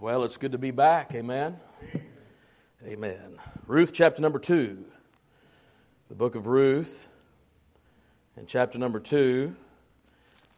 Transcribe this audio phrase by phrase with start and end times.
[0.00, 1.14] Well, it's good to be back.
[1.14, 1.56] Amen.
[2.84, 3.38] Amen.
[3.68, 4.84] Ruth chapter number 2.
[6.08, 7.08] The book of Ruth.
[8.36, 9.54] In chapter number 2,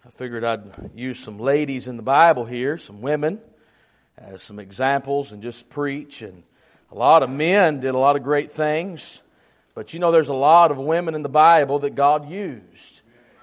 [0.07, 3.39] I figured I'd use some ladies in the Bible here, some women,
[4.17, 6.23] as some examples and just preach.
[6.23, 6.43] And
[6.91, 9.21] a lot of men did a lot of great things,
[9.75, 13.03] but you know, there's a lot of women in the Bible that God used.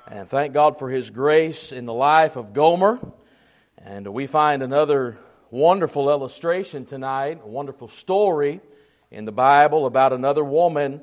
[0.10, 3.00] And thank God for His grace in the life of Gomer.
[3.78, 5.20] And we find another
[5.54, 8.60] wonderful illustration tonight, a wonderful story
[9.12, 11.00] in the Bible about another woman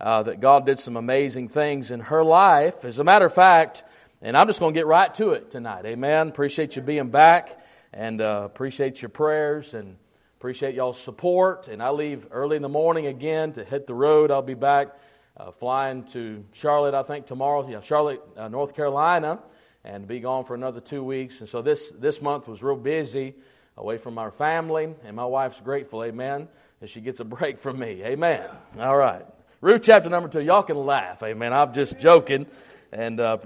[0.00, 2.86] uh, that God did some amazing things in her life.
[2.86, 3.84] As a matter of fact,
[4.22, 5.84] and I'm just going to get right to it tonight.
[5.84, 6.28] Amen.
[6.28, 7.60] Appreciate you being back
[7.92, 9.98] and uh, appreciate your prayers and
[10.38, 11.68] appreciate y'all's support.
[11.68, 14.30] And I leave early in the morning again to hit the road.
[14.30, 14.98] I'll be back
[15.36, 17.68] uh, flying to Charlotte, I think, tomorrow.
[17.68, 19.40] Yeah, Charlotte, uh, North Carolina,
[19.84, 21.40] and be gone for another two weeks.
[21.40, 23.34] And so this, this month was real busy
[23.76, 26.48] away from our family, and my wife's grateful, amen,
[26.80, 28.02] that she gets a break from me.
[28.04, 28.48] Amen.
[28.78, 29.24] All right.
[29.60, 30.40] Ruth chapter number two.
[30.40, 31.52] Y'all can laugh, amen.
[31.52, 32.46] I'm just joking,
[32.92, 33.38] and uh,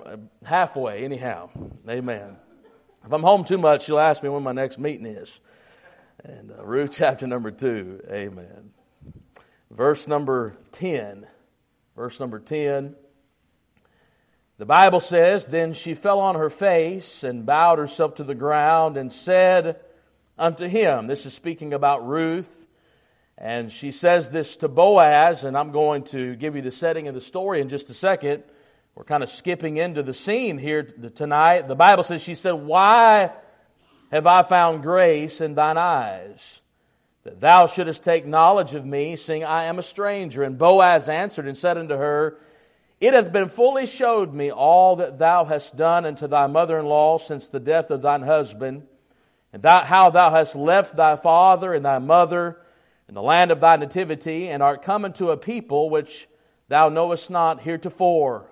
[0.45, 1.51] halfway, anyhow.
[1.89, 2.37] Amen.
[3.05, 5.41] If I'm home too much, she'll ask me when my next meeting is.
[6.23, 8.71] And uh, Ruth chapter number two, amen.
[9.71, 11.27] Verse number 10.
[11.97, 12.95] Verse number 10.
[14.57, 18.97] The Bible says, Then she fell on her face and bowed herself to the ground
[18.97, 19.81] and said,
[20.39, 21.07] unto him.
[21.07, 22.67] This is speaking about Ruth.
[23.37, 27.15] And she says this to Boaz, and I'm going to give you the setting of
[27.15, 28.45] the story in just a second.
[28.95, 31.67] We're kind of skipping into the scene here tonight.
[31.67, 33.33] The Bible says, She said, Why
[34.13, 36.61] have I found grace in thine eyes?
[37.25, 40.45] That thou shouldest take knowledge of me, seeing I am a stranger.
[40.45, 42.39] And Boaz answered and said unto her,
[43.01, 46.87] It hath been fully showed me all that thou hast done unto thy mother in
[46.87, 48.85] law since the death of thine husband
[49.55, 52.61] and thou, how thou hast left thy father and thy mother
[53.09, 56.29] in the land of thy nativity, and art come unto a people which
[56.67, 58.51] thou knowest not heretofore.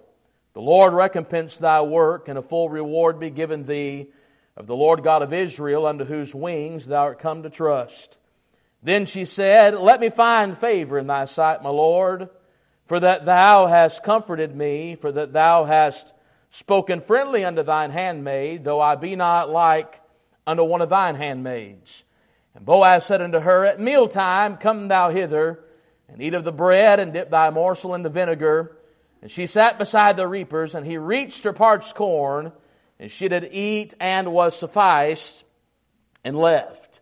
[0.54, 4.10] The Lord recompense thy work, and a full reward be given thee
[4.56, 8.16] of the Lord God of Israel, under whose wings thou art come to trust.
[8.81, 12.28] Then she said, Let me find favor in thy sight, my Lord,
[12.87, 16.15] for that thou hast comforted me, for that thou hast
[16.50, 20.01] spoken friendly unto thine handmaid, though I be not like
[20.47, 22.04] unto one of thine handmaids.
[22.54, 25.60] And Boaz said unto her, At mealtime come thou hither,
[26.08, 28.76] and eat of the bread, and dip thy morsel in the vinegar.
[29.22, 32.52] And she sat beside the reapers, and he reached her parched corn,
[32.98, 35.44] and she did eat and was sufficed,
[36.25, 37.00] and left.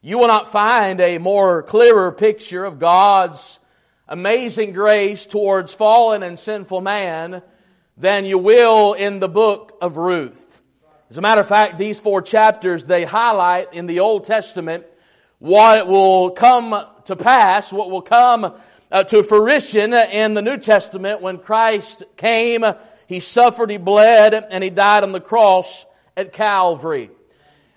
[0.00, 3.58] You will not find a more clearer picture of God's
[4.08, 7.42] amazing grace towards fallen and sinful man
[7.96, 10.51] than you will in the book of Ruth.
[11.12, 14.86] As a matter of fact, these four chapters, they highlight in the Old Testament
[15.40, 18.54] what will come to pass, what will come
[18.90, 22.64] uh, to fruition in the New Testament when Christ came,
[23.08, 25.84] He suffered, He bled, and He died on the cross
[26.16, 27.10] at Calvary.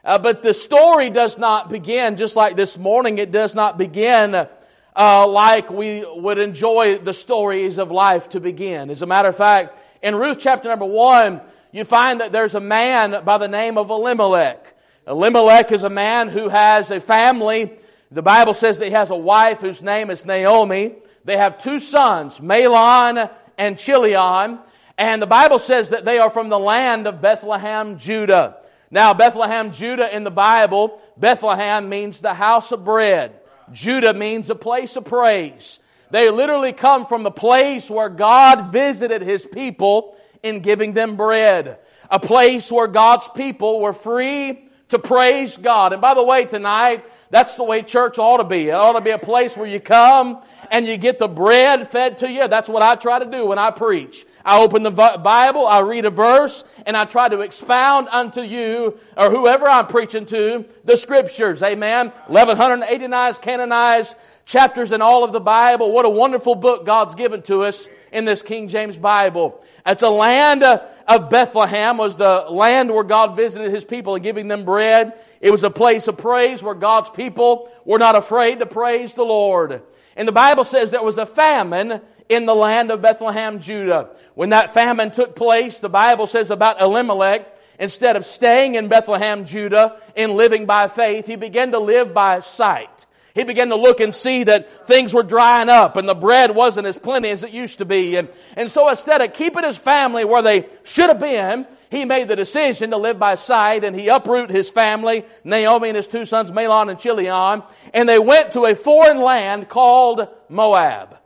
[0.06, 3.17] Uh, but the story does not begin just like this morning.
[3.17, 4.47] It does not begin
[4.96, 8.90] uh, like we would enjoy the stories of life to begin.
[8.90, 11.41] As a matter of fact, in Ruth chapter number one,
[11.75, 14.73] you find that there's a man by the name of Elimelech.
[15.05, 17.69] Elimelech is a man who has a family.
[18.11, 20.95] The Bible says that he has a wife whose name is Naomi.
[21.25, 24.59] They have two sons, Mahlon and Chilion.
[24.97, 28.55] And the Bible says that they are from the land of Bethlehem, Judah.
[28.89, 33.37] Now, Bethlehem, Judah in the Bible, Bethlehem means the house of bread.
[33.73, 35.81] Judah means a place of praise.
[36.09, 40.15] They literally come from the place where God visited his people
[40.45, 41.79] in giving them bread.
[42.09, 45.91] A place where God's people were free to praise God.
[45.91, 48.69] And by the way, tonight, that's the way church ought to be.
[48.69, 52.19] It ought to be a place where you come and you get the bread fed
[52.19, 52.47] to you.
[52.47, 54.23] That's what I try to do when I preach.
[54.45, 59.00] I open the Bible, I read a verse, and I try to expound unto you,
[59.17, 61.64] or whoever I'm preaching to, the scriptures.
[61.64, 62.11] Amen.
[62.28, 64.16] 1189 canonized
[64.46, 65.91] chapters in all of the Bible.
[65.91, 69.64] What a wonderful book God's given to us in this King James Bible.
[69.85, 74.23] It's a land uh, of Bethlehem was the land where God visited His people and
[74.23, 75.14] giving them bread.
[75.40, 79.23] It was a place of praise where God's people were not afraid to praise the
[79.23, 79.84] Lord.
[80.16, 84.09] And the Bible says there was a famine in the land of Bethlehem, Judah.
[84.34, 87.47] When that famine took place, the Bible says about Elimelech,
[87.79, 92.40] instead of staying in Bethlehem, Judah, and living by faith, he began to live by
[92.40, 93.05] sight.
[93.35, 96.87] He began to look and see that things were drying up and the bread wasn't
[96.87, 98.16] as plenty as it used to be.
[98.16, 102.29] And, and so instead of keeping his family where they should have been, he made
[102.29, 106.23] the decision to live by sight and he uprooted his family, Naomi and his two
[106.23, 107.61] sons, Mahlon and Chilion,
[107.93, 111.17] and they went to a foreign land called Moab.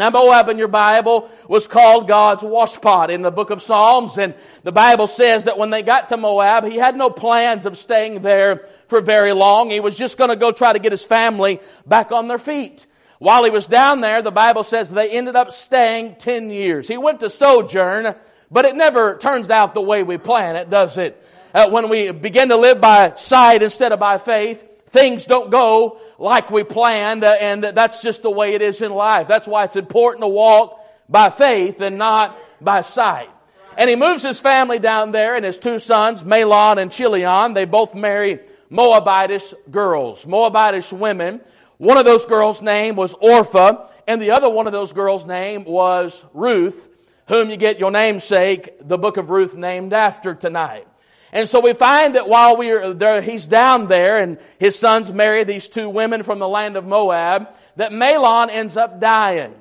[0.00, 4.32] Now, Moab in your Bible was called God's washpot in the book of Psalms, and
[4.62, 8.22] the Bible says that when they got to Moab, he had no plans of staying
[8.22, 9.68] there for very long.
[9.68, 12.86] He was just going to go try to get his family back on their feet.
[13.18, 16.88] While he was down there, the Bible says they ended up staying 10 years.
[16.88, 18.14] He went to sojourn,
[18.50, 21.22] but it never turns out the way we plan it, does it?
[21.52, 26.00] Uh, when we begin to live by sight instead of by faith, things don't go
[26.20, 29.26] like we planned, uh, and that's just the way it is in life.
[29.26, 30.78] That's why it's important to walk
[31.08, 33.30] by faith and not by sight.
[33.76, 37.54] And he moves his family down there and his two sons, Mahlon and Chilion.
[37.54, 38.40] They both marry
[38.70, 41.40] Moabitish girls, Moabitish women.
[41.78, 45.64] One of those girls' name was Orpha, and the other one of those girls' name
[45.64, 46.90] was Ruth,
[47.28, 50.86] whom you get your namesake, the book of Ruth, named after tonight.
[51.32, 55.12] And so we find that while we are there, he's down there and his sons
[55.12, 59.54] marry these two women from the land of Moab, that Mahlon ends up dying.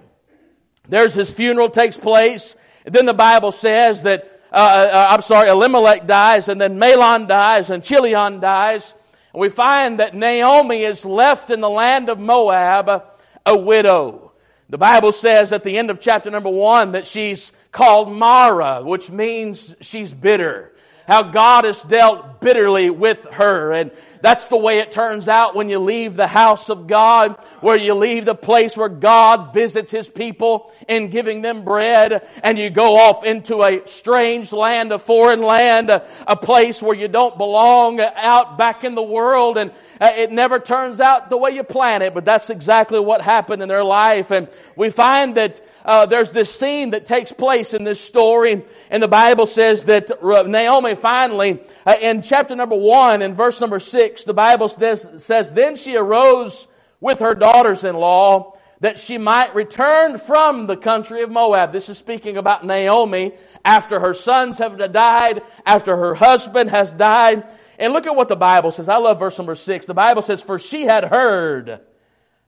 [0.88, 2.56] There's his funeral takes place.
[2.86, 7.70] Then the Bible says that, uh, uh, I'm sorry, Elimelech dies and then Mahlon dies
[7.70, 8.94] and Chilion dies.
[9.34, 13.04] And we find that Naomi is left in the land of Moab
[13.46, 14.32] a widow.
[14.70, 19.12] The Bible says at the end of chapter number one that she's called Mara, which
[19.12, 20.74] means she's bitter
[21.10, 23.74] how God has dealt bitterly with her.
[23.74, 23.90] And
[24.22, 27.94] that's the way it turns out when you leave the house of God, where you
[27.94, 32.98] leave the place where God visits His people in giving them bread, and you go
[32.98, 38.58] off into a strange land, a foreign land, a, place where you don't belong out
[38.58, 42.14] back in the world, and uh, it never turns out the way you plan it,
[42.14, 44.32] but that's exactly what happened in their life.
[44.32, 49.04] And we find that uh, there's this scene that takes place in this story, and
[49.04, 54.09] the Bible says that Naomi finally, uh, in chapter number one, in verse number six,
[54.26, 56.68] the Bible says, says, Then she arose
[57.00, 61.74] with her daughters-in-law, that she might return from the country of Moab.
[61.74, 63.34] This is speaking about Naomi
[63.64, 67.44] after her sons have died, after her husband has died,
[67.78, 68.88] and look at what the Bible says.
[68.88, 69.86] I love verse number six.
[69.86, 71.82] The Bible says, For she had heard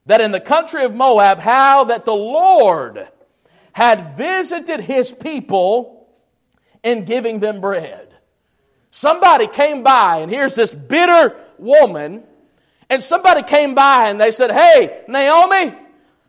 [0.06, 3.08] that in the country of Moab, how that the Lord
[3.72, 6.08] had visited his people
[6.82, 8.11] in giving them bread.
[8.92, 12.22] Somebody came by, and here's this bitter woman,
[12.90, 15.74] and somebody came by and they said, Hey, Naomi,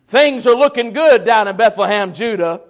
[0.08, 2.62] things are looking good down in Bethlehem, Judah.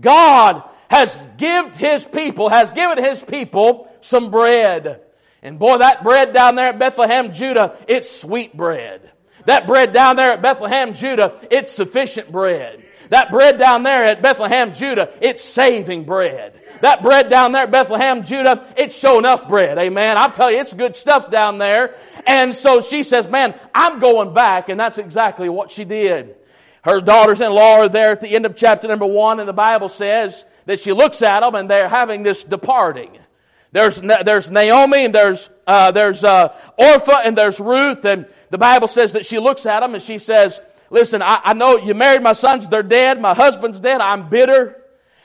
[0.00, 5.00] God has given his people, has given his people some bread.
[5.42, 9.10] And boy, that bread down there at Bethlehem, Judah, it's sweet bread.
[9.46, 12.84] That bread down there at Bethlehem, Judah, it's sufficient bread.
[13.10, 16.60] That bread down there at Bethlehem, Judah, it's saving bread.
[16.82, 19.78] That bread down there at Bethlehem, Judah, it's show enough bread.
[19.78, 20.18] Amen.
[20.18, 21.94] I'll tell you, it's good stuff down there.
[22.26, 24.68] And so she says, man, I'm going back.
[24.68, 26.36] And that's exactly what she did.
[26.82, 30.44] Her daughters-in-law are there at the end of chapter number one, and the Bible says
[30.66, 33.18] that she looks at them and they're having this departing.
[33.72, 38.04] There's, there's Naomi and there's, uh, there's uh, Orpha and there's Ruth.
[38.04, 41.54] And the Bible says that she looks at them and she says, listen, I, I
[41.54, 42.68] know you married my sons.
[42.68, 43.20] They're dead.
[43.20, 44.00] My husband's dead.
[44.00, 44.82] I'm bitter.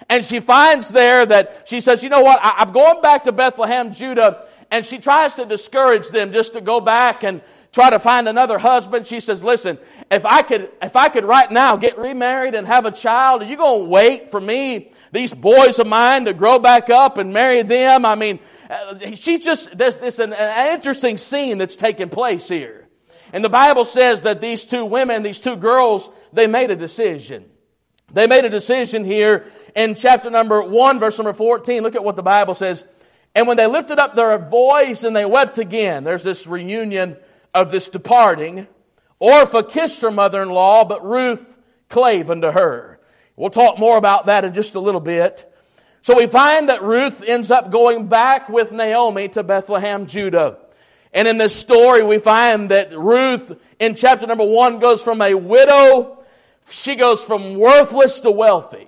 [0.09, 2.39] And she finds there that she says, you know what?
[2.41, 4.47] I, I'm going back to Bethlehem, Judah.
[4.69, 8.57] And she tries to discourage them just to go back and try to find another
[8.57, 9.07] husband.
[9.07, 9.77] She says, listen,
[10.11, 13.45] if I could, if I could right now get remarried and have a child, are
[13.45, 17.31] you going to wait for me these boys of mine to grow back up and
[17.31, 18.05] marry them.
[18.05, 18.39] I mean,
[18.69, 22.82] uh, she's just, there's, there's an, an interesting scene that's taking place here.
[23.33, 27.45] And the Bible says that these two women, these two girls, they made a decision.
[28.13, 31.81] They made a decision here in chapter number 1, verse number 14.
[31.81, 32.85] Look at what the Bible says.
[33.33, 37.17] And when they lifted up their voice and they wept again, there's this reunion
[37.55, 38.67] of this departing.
[39.19, 41.57] Orpha kissed her mother-in-law, but Ruth
[41.89, 42.99] clave unto her.
[43.35, 45.51] We'll talk more about that in just a little bit.
[46.03, 50.59] So we find that Ruth ends up going back with Naomi to Bethlehem, Judah.
[51.13, 55.35] And in this story, we find that Ruth in chapter number one goes from a
[55.35, 56.23] widow,
[56.69, 58.87] she goes from worthless to wealthy.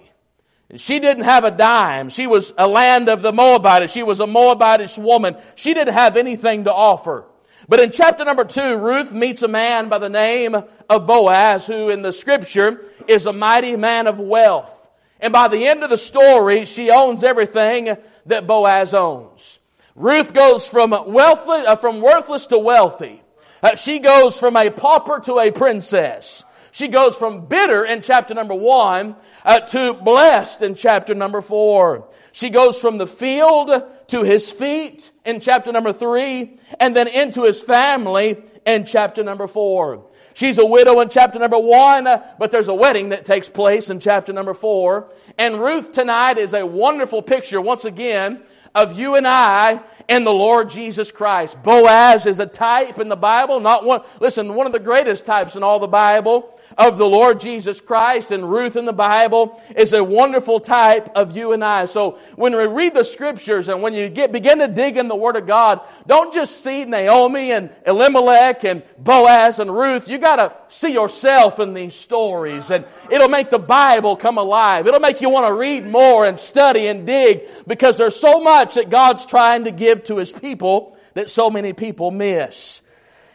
[0.76, 2.10] She didn't have a dime.
[2.10, 3.94] She was a land of the Moabites.
[3.94, 5.38] She was a Moabitish woman.
[5.54, 7.26] She didn't have anything to offer.
[7.68, 11.90] But in chapter number two, Ruth meets a man by the name of Boaz, who
[11.90, 14.72] in the scripture is a mighty man of wealth.
[15.20, 19.60] And by the end of the story, she owns everything that Boaz owns.
[19.96, 23.22] Ruth goes from wealthy, uh, from worthless to wealthy.
[23.64, 26.44] Uh, she goes from a pauper to a princess.
[26.72, 32.10] She goes from bitter in chapter number one uh, to blessed in chapter number four.
[32.34, 33.72] She goes from the field
[34.08, 39.48] to his feet in chapter number three and then into his family in chapter number
[39.48, 40.10] four.
[40.34, 43.90] She's a widow in chapter number one, uh, but there's a wedding that takes place
[43.90, 45.14] in chapter number four.
[45.38, 48.44] And Ruth tonight is a wonderful picture, once again,
[48.76, 51.62] of you and I and the Lord Jesus Christ.
[51.64, 55.56] Boaz is a type in the Bible, not one, listen, one of the greatest types
[55.56, 59.94] in all the Bible of the Lord Jesus Christ and Ruth in the Bible is
[59.94, 61.86] a wonderful type of you and I.
[61.86, 65.16] So when we read the scriptures and when you get, begin to dig in the
[65.16, 70.10] Word of God, don't just see Naomi and Elimelech and Boaz and Ruth.
[70.10, 74.88] You gotta see yourself in these stories and it'll make the Bible come alive.
[74.88, 78.76] It'll make you want to read more and study and dig because there's so much
[78.76, 82.82] that God's trying to give to His people that so many people miss.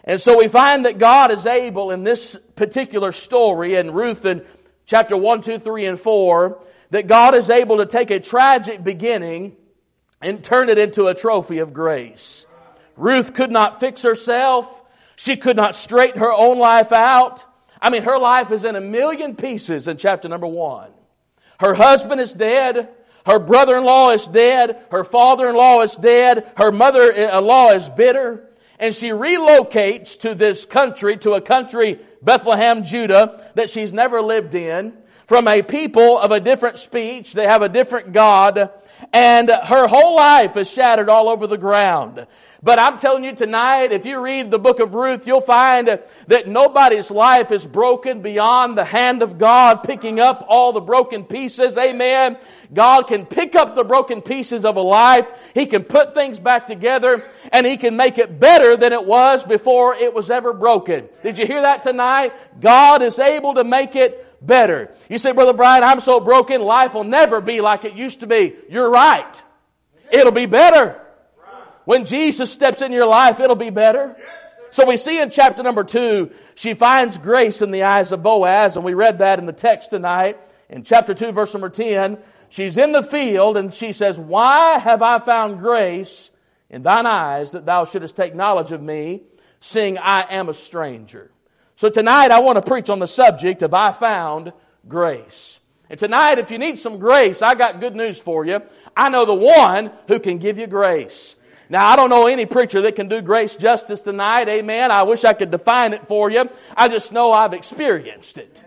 [0.04, 4.44] And so we find that God is able in this particular story in Ruth in
[4.86, 9.56] chapter 1, 2, 3, and 4, that God is able to take a tragic beginning
[10.22, 12.46] and turn it into a trophy of grace.
[12.96, 14.82] Ruth could not fix herself.
[15.16, 17.44] She could not straighten her own life out.
[17.80, 20.90] I mean, her life is in a million pieces in chapter number one.
[21.58, 22.88] Her husband is dead.
[23.26, 24.82] Her brother-in-law is dead.
[24.90, 26.50] Her father-in-law is dead.
[26.56, 28.49] Her mother-in-law is bitter
[28.80, 34.54] and she relocates to this country, to a country, Bethlehem, Judah, that she's never lived
[34.54, 34.94] in,
[35.26, 37.34] from a people of a different speech.
[37.34, 38.70] They have a different God,
[39.12, 42.26] and her whole life is shattered all over the ground.
[42.62, 46.46] But I'm telling you tonight, if you read the book of Ruth, you'll find that
[46.46, 51.78] nobody's life is broken beyond the hand of God picking up all the broken pieces.
[51.78, 52.36] Amen.
[52.72, 55.30] God can pick up the broken pieces of a life.
[55.54, 59.42] He can put things back together and He can make it better than it was
[59.42, 61.08] before it was ever broken.
[61.22, 62.34] Did you hear that tonight?
[62.60, 64.92] God is able to make it better.
[65.08, 68.26] You say, Brother Brian, I'm so broken, life will never be like it used to
[68.26, 68.54] be.
[68.68, 69.42] You're right.
[70.12, 70.99] It'll be better.
[71.84, 74.16] When Jesus steps in your life, it'll be better.
[74.72, 78.76] So we see in chapter number two, she finds grace in the eyes of Boaz,
[78.76, 80.38] and we read that in the text tonight.
[80.68, 82.18] In chapter two, verse number 10,
[82.48, 86.30] she's in the field and she says, Why have I found grace
[86.68, 89.22] in thine eyes that thou shouldest take knowledge of me,
[89.60, 91.32] seeing I am a stranger?
[91.74, 94.52] So tonight I want to preach on the subject of I found
[94.86, 95.58] grace.
[95.88, 98.60] And tonight, if you need some grace, I got good news for you.
[98.96, 101.34] I know the one who can give you grace.
[101.70, 104.48] Now, I don't know any preacher that can do grace justice tonight.
[104.48, 104.90] Amen.
[104.90, 106.50] I wish I could define it for you.
[106.76, 108.60] I just know I've experienced it.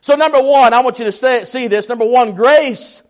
[0.00, 1.90] So, number one, I want you to say, see this.
[1.90, 3.02] Number one, grace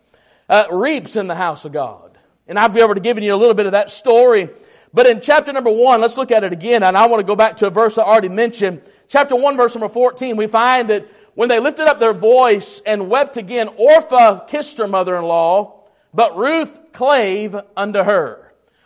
[0.49, 2.17] uh, reaps in the house of God.
[2.47, 4.49] And I've already given you a little bit of that story.
[4.93, 6.83] But in chapter number one, let's look at it again.
[6.83, 8.81] And I want to go back to a verse I already mentioned.
[9.07, 13.09] Chapter one, verse number 14, we find that when they lifted up their voice and
[13.09, 15.81] wept again, Orpha kissed her mother-in-law,
[16.13, 18.44] but Ruth clave unto her.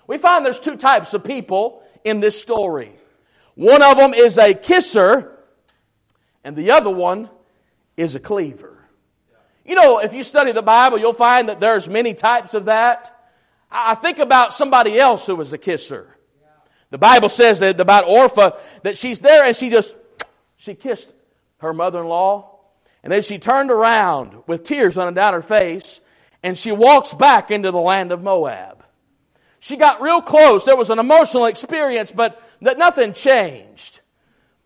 [0.09, 2.95] We find there's two types of people in this story.
[3.53, 5.37] One of them is a kisser,
[6.43, 7.29] and the other one
[7.95, 8.75] is a cleaver.
[9.63, 13.15] You know, if you study the Bible, you'll find that there's many types of that.
[13.69, 16.17] I think about somebody else who was a kisser.
[16.89, 19.95] The Bible says that about Orpha that she's there and she just
[20.57, 21.13] she kissed
[21.59, 22.57] her mother-in-law,
[23.03, 26.01] and then she turned around with tears running down her face,
[26.41, 28.78] and she walks back into the land of Moab.
[29.59, 30.65] She got real close.
[30.65, 34.01] There was an emotional experience, but that nothing changed.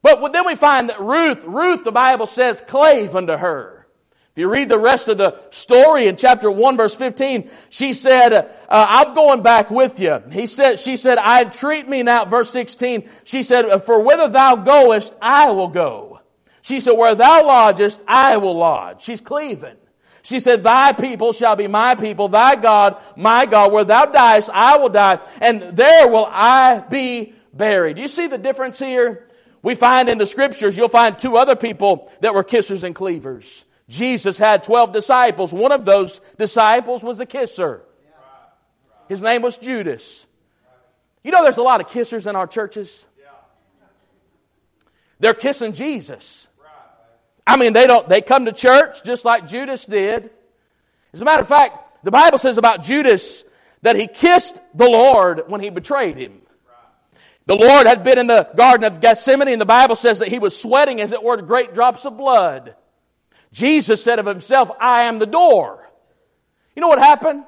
[0.01, 3.87] But then we find that Ruth, Ruth, the Bible says, clave unto her.
[4.33, 8.33] If you read the rest of the story in chapter 1 verse 15, she said,
[8.33, 10.23] uh, I'm going back with you.
[10.31, 14.55] He said, she said, I entreat me now, verse 16, she said, for whither thou
[14.55, 16.19] goest, I will go.
[16.63, 19.03] She said, where thou lodgest, I will lodge.
[19.03, 19.75] She's cleaving.
[20.23, 23.71] She said, Thy people shall be my people, thy God, my God.
[23.71, 27.97] Where thou diest, I will die, and there will I be buried.
[27.97, 29.27] You see the difference here?
[29.61, 33.63] We find in the scriptures, you'll find two other people that were kissers and cleavers.
[33.89, 35.53] Jesus had 12 disciples.
[35.53, 37.81] One of those disciples was a kisser.
[39.09, 40.25] His name was Judas.
[41.23, 43.05] You know, there's a lot of kissers in our churches.
[45.19, 46.47] They're kissing Jesus.
[47.45, 50.29] I mean, they don't, they come to church just like Judas did.
[51.13, 53.43] As a matter of fact, the Bible says about Judas
[53.81, 56.41] that he kissed the Lord when he betrayed him.
[57.45, 60.39] The Lord had been in the Garden of Gethsemane and the Bible says that he
[60.39, 62.75] was sweating as it were great drops of blood.
[63.51, 65.89] Jesus said of himself, I am the door.
[66.75, 67.43] You know what happened?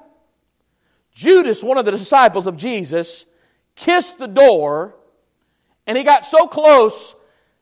[1.13, 3.25] Judas, one of the disciples of Jesus,
[3.75, 4.95] kissed the door
[5.87, 7.15] and he got so close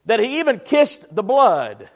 [0.05, 1.89] that he even kissed the blood.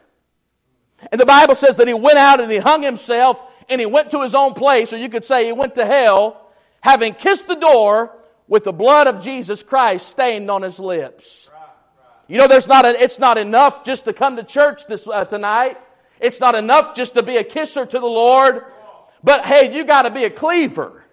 [1.12, 3.40] And the Bible says that he went out and he hung himself
[3.70, 6.50] and he went to his own place, or you could say he went to hell,
[6.82, 11.50] having kissed the door with the blood of Jesus Christ stained on his lips.
[12.28, 15.26] You know, there's not a, it's not enough just to come to church this uh,
[15.26, 15.78] tonight.
[16.20, 18.64] It's not enough just to be a kisser to the Lord.
[19.24, 21.04] But hey, you got to be a cleaver,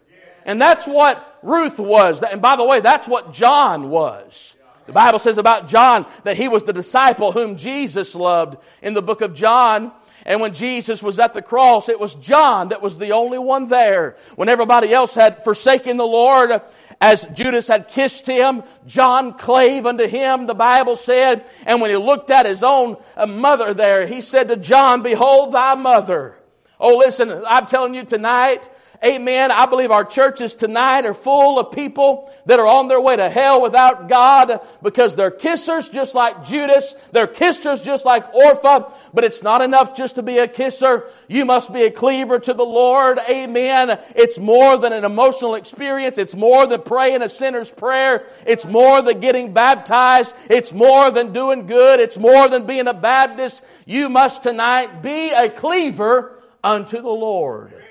[0.44, 2.22] and that's what Ruth was.
[2.22, 4.54] And by the way, that's what John was.
[4.86, 9.02] The Bible says about John that he was the disciple whom Jesus loved in the
[9.02, 9.92] book of John.
[10.26, 13.68] And when Jesus was at the cross, it was John that was the only one
[13.68, 14.16] there.
[14.36, 16.62] When everybody else had forsaken the Lord,
[17.00, 21.44] as Judas had kissed him, John clave unto him, the Bible said.
[21.66, 25.52] And when he looked at his own uh, mother there, he said to John, Behold
[25.52, 26.38] thy mother.
[26.80, 28.68] Oh, listen, I'm telling you tonight,
[29.04, 29.50] Amen.
[29.50, 33.28] I believe our churches tonight are full of people that are on their way to
[33.28, 36.96] hell without God because they're kissers just like Judas.
[37.12, 38.90] They're kissers just like Orpha.
[39.12, 41.04] But it's not enough just to be a kisser.
[41.28, 43.18] You must be a cleaver to the Lord.
[43.28, 44.00] Amen.
[44.16, 46.16] It's more than an emotional experience.
[46.16, 48.26] It's more than praying a sinner's prayer.
[48.46, 50.34] It's more than getting baptized.
[50.48, 52.00] It's more than doing good.
[52.00, 53.62] It's more than being a Baptist.
[53.84, 57.83] You must tonight be a cleaver unto the Lord.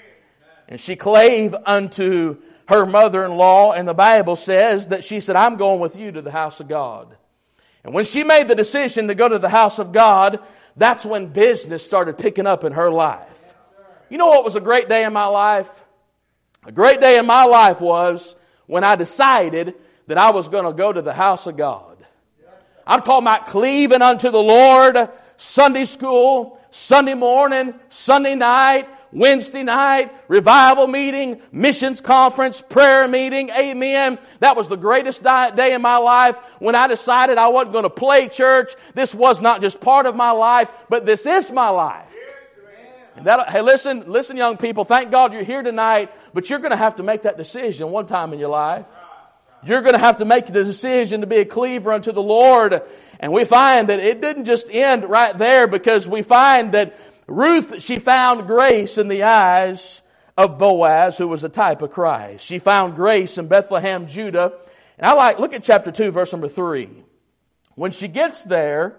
[0.68, 5.80] And she clave unto her mother-in-law, and the Bible says that she said, I'm going
[5.80, 7.16] with you to the house of God.
[7.84, 10.40] And when she made the decision to go to the house of God,
[10.78, 13.28] that's when business started picking up in her life.
[14.10, 15.70] You know what was a great day in my life?
[16.66, 18.36] A great day in my life was
[18.68, 19.76] when I decided
[20.08, 21.98] that I was going to go to the house of God.
[22.88, 30.12] I'm talking about cleaving unto the Lord, Sunday school, Sunday morning, Sunday night, Wednesday night,
[30.28, 34.18] revival meeting, missions conference, prayer meeting, amen.
[34.40, 37.90] That was the greatest day in my life when I decided I wasn't going to
[37.90, 38.74] play church.
[38.96, 42.08] This was not just part of my life, but this is my life.
[43.16, 44.86] And that, hey, listen, listen, young people.
[44.86, 48.08] Thank God you're here tonight, but you're going to have to make that decision one
[48.08, 48.86] time in your life.
[49.66, 52.82] You're going to have to make the decision to be a cleaver unto the Lord.
[53.20, 57.82] And we find that it didn't just end right there because we find that Ruth,
[57.82, 60.02] she found grace in the eyes
[60.38, 62.46] of Boaz, who was a type of Christ.
[62.46, 64.54] She found grace in Bethlehem, Judah.
[64.98, 66.90] And I like, look at chapter 2, verse number 3.
[67.76, 68.98] When she gets there,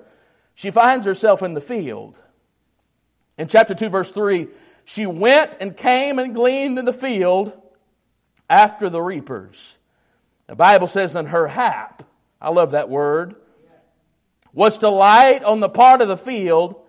[0.55, 2.19] she finds herself in the field.
[3.37, 4.49] In chapter 2, verse 3,
[4.85, 7.53] she went and came and gleaned in the field
[8.49, 9.77] after the reapers.
[10.47, 12.05] The Bible says, in her hap,
[12.41, 13.37] I love that word,
[14.53, 16.84] was to light on the part of the field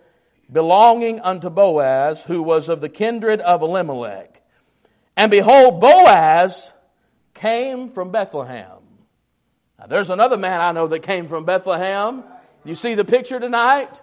[0.51, 4.41] belonging unto Boaz, who was of the kindred of Elimelech.
[5.17, 6.71] And behold, Boaz
[7.33, 8.79] came from Bethlehem.
[9.79, 12.23] Now, there's another man I know that came from Bethlehem.
[12.63, 14.01] You see the picture tonight?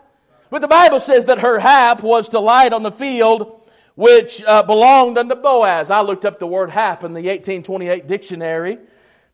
[0.51, 3.63] But the Bible says that her hap was to light on the field
[3.95, 5.91] which uh, belonged unto Boaz.
[5.91, 8.79] I looked up the word hap in the 1828 dictionary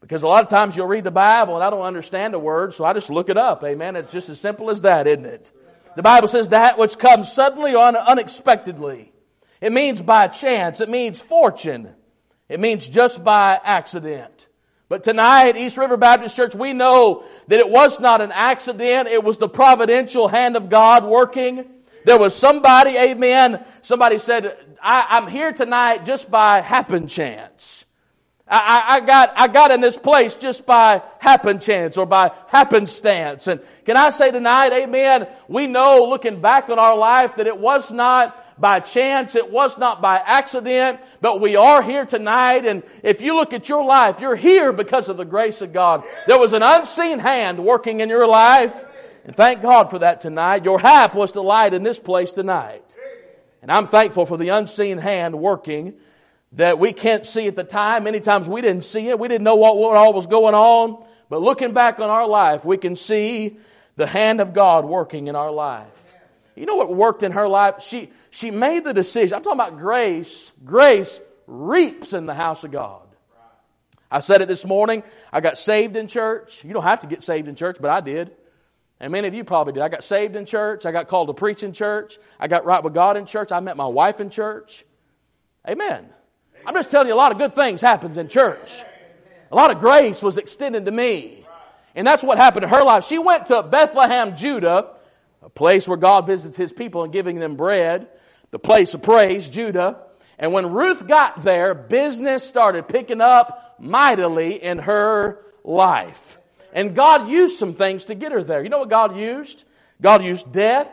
[0.01, 2.75] because a lot of times you'll read the Bible and I don't understand a word,
[2.75, 3.63] so I just look it up.
[3.65, 3.97] Amen.
[3.97, 5.53] It's just as simple as that, isn't it?
[5.99, 9.11] The Bible says that which comes suddenly or unexpectedly.
[9.61, 10.81] It means by chance.
[10.81, 11.93] It means fortune.
[12.49, 14.47] It means just by accident.
[14.89, 19.09] But tonight, East River Baptist Church, we know that it was not an accident.
[19.09, 21.65] It was the providential hand of God working.
[22.05, 23.65] There was somebody, amen.
[23.83, 27.85] Somebody said, I, am here tonight just by happen chance.
[28.51, 33.47] I, I, got, I got in this place just by happen chance or by happenstance.
[33.47, 37.59] And can I say tonight, amen, we know looking back on our life that it
[37.59, 42.65] was not by chance, it was not by accident, but we are here tonight.
[42.65, 46.03] And if you look at your life, you're here because of the grace of God.
[46.27, 48.75] There was an unseen hand working in your life.
[49.25, 50.65] And thank God for that tonight.
[50.65, 52.97] Your hap was to light in this place tonight.
[53.61, 55.95] And I'm thankful for the unseen hand working
[56.53, 58.05] that we can't see at the time.
[58.05, 59.19] Many times we didn't see it.
[59.19, 61.05] We didn't know what, what all was going on.
[61.29, 63.59] But looking back on our life, we can see
[63.97, 65.87] the hand of God working in our life.
[66.57, 67.83] You know what worked in her life?
[67.83, 69.37] She, she made the decision.
[69.37, 70.51] I'm talking about grace.
[70.65, 73.03] Grace reaps in the house of God.
[74.11, 75.03] I said it this morning.
[75.33, 76.65] I got saved in church.
[76.65, 78.31] You don't have to get saved in church, but I did.
[79.01, 79.83] And many of you probably did.
[79.83, 80.87] I got saved in church.
[80.87, 82.19] I got called to preach in church.
[82.41, 83.53] I got right with God in church.
[83.53, 84.85] I met my wife in church.
[85.69, 86.09] Amen.
[86.67, 88.83] I'm just telling you, a lot of good things happens in church.
[89.51, 91.47] A lot of grace was extended to me.
[91.95, 93.05] And that's what happened in her life.
[93.05, 94.91] She went to Bethlehem, Judah,
[95.43, 98.09] a place where God visits his people and giving them bread,
[98.51, 100.03] the place of praise, Judah.
[100.39, 106.39] And when Ruth got there, business started picking up mightily in her life.
[106.73, 108.63] And God used some things to get her there.
[108.63, 109.65] You know what God used?
[110.01, 110.91] God used death.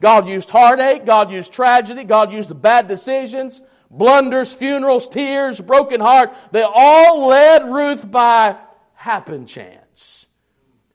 [0.00, 1.06] God used heartache.
[1.06, 2.04] God used tragedy.
[2.04, 6.34] God used the bad decisions, blunders, funerals, tears, broken heart.
[6.52, 8.56] They all led Ruth by
[8.94, 10.26] happen chance.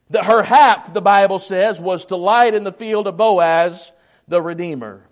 [0.09, 3.91] That her hap, the Bible says, was to light in the field of Boaz,
[4.27, 5.07] the Redeemer.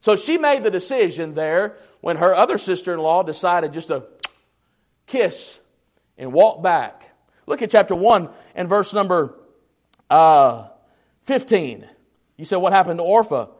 [0.00, 4.04] So she made the decision there when her other sister in law decided just to
[5.06, 5.58] kiss
[6.18, 7.10] and walk back.
[7.46, 9.34] Look at chapter 1 and verse number
[10.10, 10.68] uh,
[11.24, 11.88] 15.
[12.36, 13.50] You said, What happened to Orpha?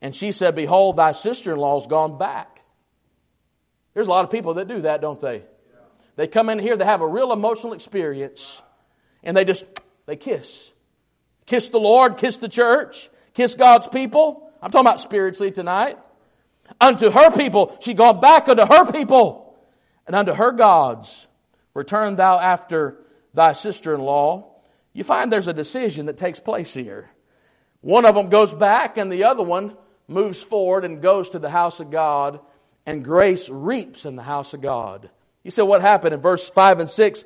[0.00, 2.49] And she said, Behold, thy sister in law's gone back.
[3.94, 5.42] There's a lot of people that do that, don't they?
[6.16, 8.60] They come in here, they have a real emotional experience,
[9.22, 9.64] and they just,
[10.06, 10.70] they kiss.
[11.46, 14.50] Kiss the Lord, kiss the church, kiss God's people.
[14.62, 15.98] I'm talking about spiritually tonight.
[16.80, 19.58] Unto her people, she gone back unto her people,
[20.06, 21.26] and unto her gods.
[21.74, 22.98] Return thou after
[23.32, 24.56] thy sister in law.
[24.92, 27.08] You find there's a decision that takes place here.
[27.80, 29.76] One of them goes back, and the other one
[30.06, 32.40] moves forward and goes to the house of God,
[32.90, 35.08] and grace reaps in the house of God.
[35.44, 36.12] You say, what happened?
[36.12, 37.24] In verse 5 and 6,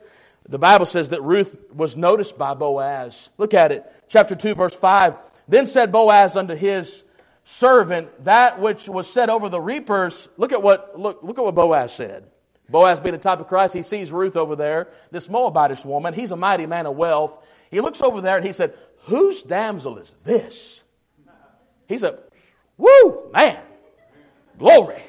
[0.49, 3.31] the Bible says that Ruth was noticed by Boaz.
[3.39, 3.91] Look at it.
[4.09, 5.17] Chapter 2, verse 5.
[5.49, 7.03] Then said Boaz unto his
[7.45, 10.29] servant, that which was said over the reapers.
[10.37, 12.27] Look at what, look, look at what Boaz said.
[12.69, 16.15] Boaz being a type of Christ, he sees Ruth over there, this Moabitish woman.
[16.15, 17.33] He's a mighty man of wealth.
[17.71, 18.75] He looks over there and he said,
[19.05, 20.83] Whose damsel is this?
[21.89, 22.19] He said,
[22.77, 23.61] Woo, man,
[24.59, 25.03] glory.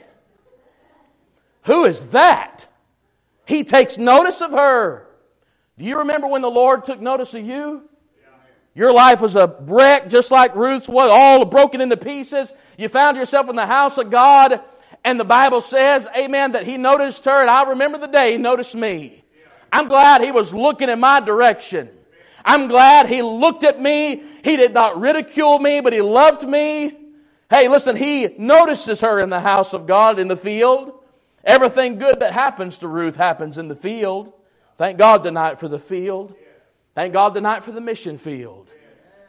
[1.65, 2.67] Who is that?
[3.45, 5.07] He takes notice of her.
[5.77, 7.83] Do you remember when the Lord took notice of you?
[8.73, 12.51] Your life was a wreck just like Ruth's was, all broken into pieces.
[12.77, 14.61] You found yourself in the house of God,
[15.03, 18.37] and the Bible says, amen, that He noticed her, and I remember the day He
[18.37, 19.23] noticed me.
[19.71, 21.89] I'm glad He was looking in my direction.
[22.43, 24.23] I'm glad He looked at me.
[24.43, 26.95] He did not ridicule me, but He loved me.
[27.49, 30.91] Hey, listen, He notices her in the house of God in the field.
[31.45, 34.33] Everything good that happens to Ruth happens in the field.
[34.77, 36.35] Thank God tonight for the field.
[36.95, 38.69] Thank God tonight for the mission field.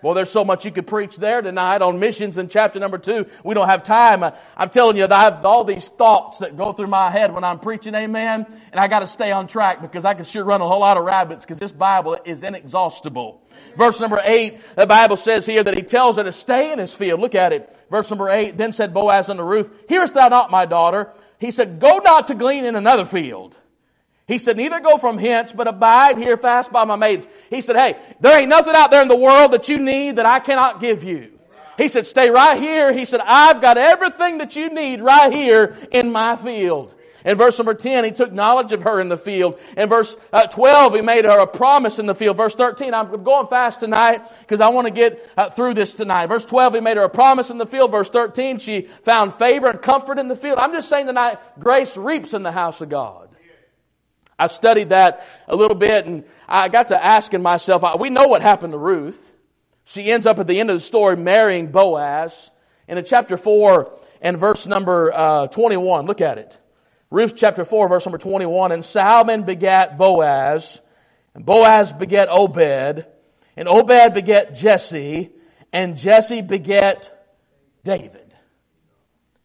[0.02, 3.26] Well, there's so much you could preach there tonight on missions in chapter number two.
[3.42, 4.22] We don't have time.
[4.56, 7.58] I'm telling you, I have all these thoughts that go through my head when I'm
[7.58, 8.46] preaching, amen.
[8.70, 10.96] And I got to stay on track because I can sure run a whole lot
[10.96, 13.42] of rabbits because this Bible is inexhaustible.
[13.76, 16.94] Verse number eight, the Bible says here that he tells her to stay in his
[16.94, 17.20] field.
[17.20, 17.74] Look at it.
[17.90, 21.10] Verse number eight, then said Boaz unto Ruth, Hearest thou not, my daughter?
[21.38, 23.56] He said, Go not to glean in another field.
[24.26, 27.26] He said, Neither go from hence, but abide here fast by my maidens.
[27.48, 30.26] He said, Hey, there ain't nothing out there in the world that you need that
[30.26, 31.38] I cannot give you.
[31.78, 32.92] He said, Stay right here.
[32.92, 36.94] He said, I've got everything that you need right here in my field.
[37.26, 39.58] In verse number 10, he took knowledge of her in the field.
[39.76, 42.36] In verse uh, 12, he made her a promise in the field.
[42.36, 46.28] Verse 13, I'm going fast tonight because I want to get uh, through this tonight.
[46.28, 47.90] Verse 12, he made her a promise in the field.
[47.90, 50.58] Verse 13, she found favor and comfort in the field.
[50.58, 53.28] I'm just saying tonight, grace reaps in the house of God.
[54.38, 58.40] I studied that a little bit and I got to asking myself, we know what
[58.40, 59.18] happened to Ruth.
[59.84, 62.52] She ends up at the end of the story marrying Boaz.
[62.86, 66.56] And in chapter 4 and verse number uh, 21, look at it.
[67.10, 68.72] Ruth chapter 4, verse number 21.
[68.72, 70.80] And Salmon begat Boaz,
[71.34, 73.06] and Boaz begat Obed,
[73.56, 75.30] and Obed begat Jesse,
[75.72, 77.12] and Jesse begat
[77.84, 78.22] David.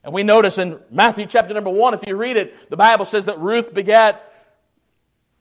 [0.03, 3.25] And we notice in Matthew chapter number 1, if you read it, the Bible says
[3.25, 4.27] that Ruth begat,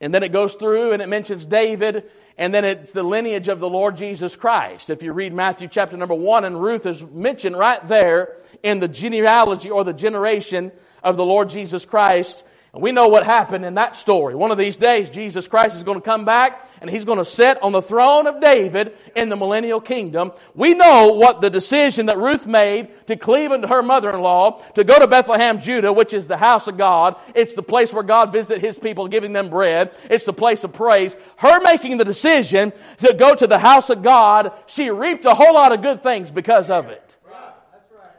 [0.01, 3.61] and then it goes through and it mentions David, and then it's the lineage of
[3.61, 4.91] the Lord Jesus Christ.
[4.91, 8.89] If you read Matthew chapter number 1, and Ruth is mentioned right there in the
[8.89, 12.45] genealogy or the generation of the Lord Jesus Christ.
[12.73, 14.37] And we know what happened in that story.
[14.37, 17.25] One of these days, Jesus Christ is going to come back and he's going to
[17.25, 20.31] sit on the throne of David in the millennial kingdom.
[20.55, 25.01] We know what the decision that Ruth made to cleave unto her mother-in-law to go
[25.01, 27.17] to Bethlehem, Judah, which is the house of God.
[27.35, 29.91] It's the place where God visited his people, giving them bread.
[30.09, 31.17] It's the place of praise.
[31.39, 35.55] Her making the decision to go to the house of God, she reaped a whole
[35.55, 37.17] lot of good things because of it.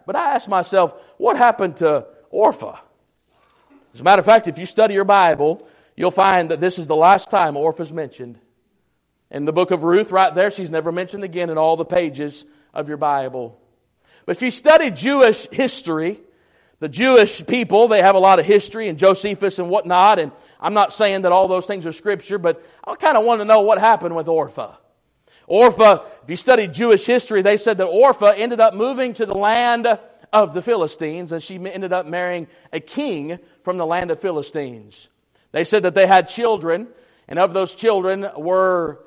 [0.06, 2.80] But I asked myself, what happened to Orpha.
[3.94, 6.88] As a matter of fact, if you study your Bible, you'll find that this is
[6.88, 8.40] the last time Orpha's mentioned.
[9.30, 12.46] In the book of Ruth, right there, she's never mentioned again in all the pages
[12.74, 13.60] of your Bible.
[14.26, 16.20] But if you study Jewish history,
[16.80, 20.74] the Jewish people, they have a lot of history and Josephus and whatnot, and I'm
[20.74, 23.62] not saying that all those things are scripture, but I kind of want to know
[23.62, 24.78] what happened with Orpha.
[25.50, 29.34] Orpha, if you study Jewish history, they said that Orpha ended up moving to the
[29.34, 29.88] land
[30.34, 35.10] of the Philistines, and she ended up marrying a king from the land of Philistines.
[35.52, 36.88] They said that they had children,
[37.28, 39.00] and of those children were,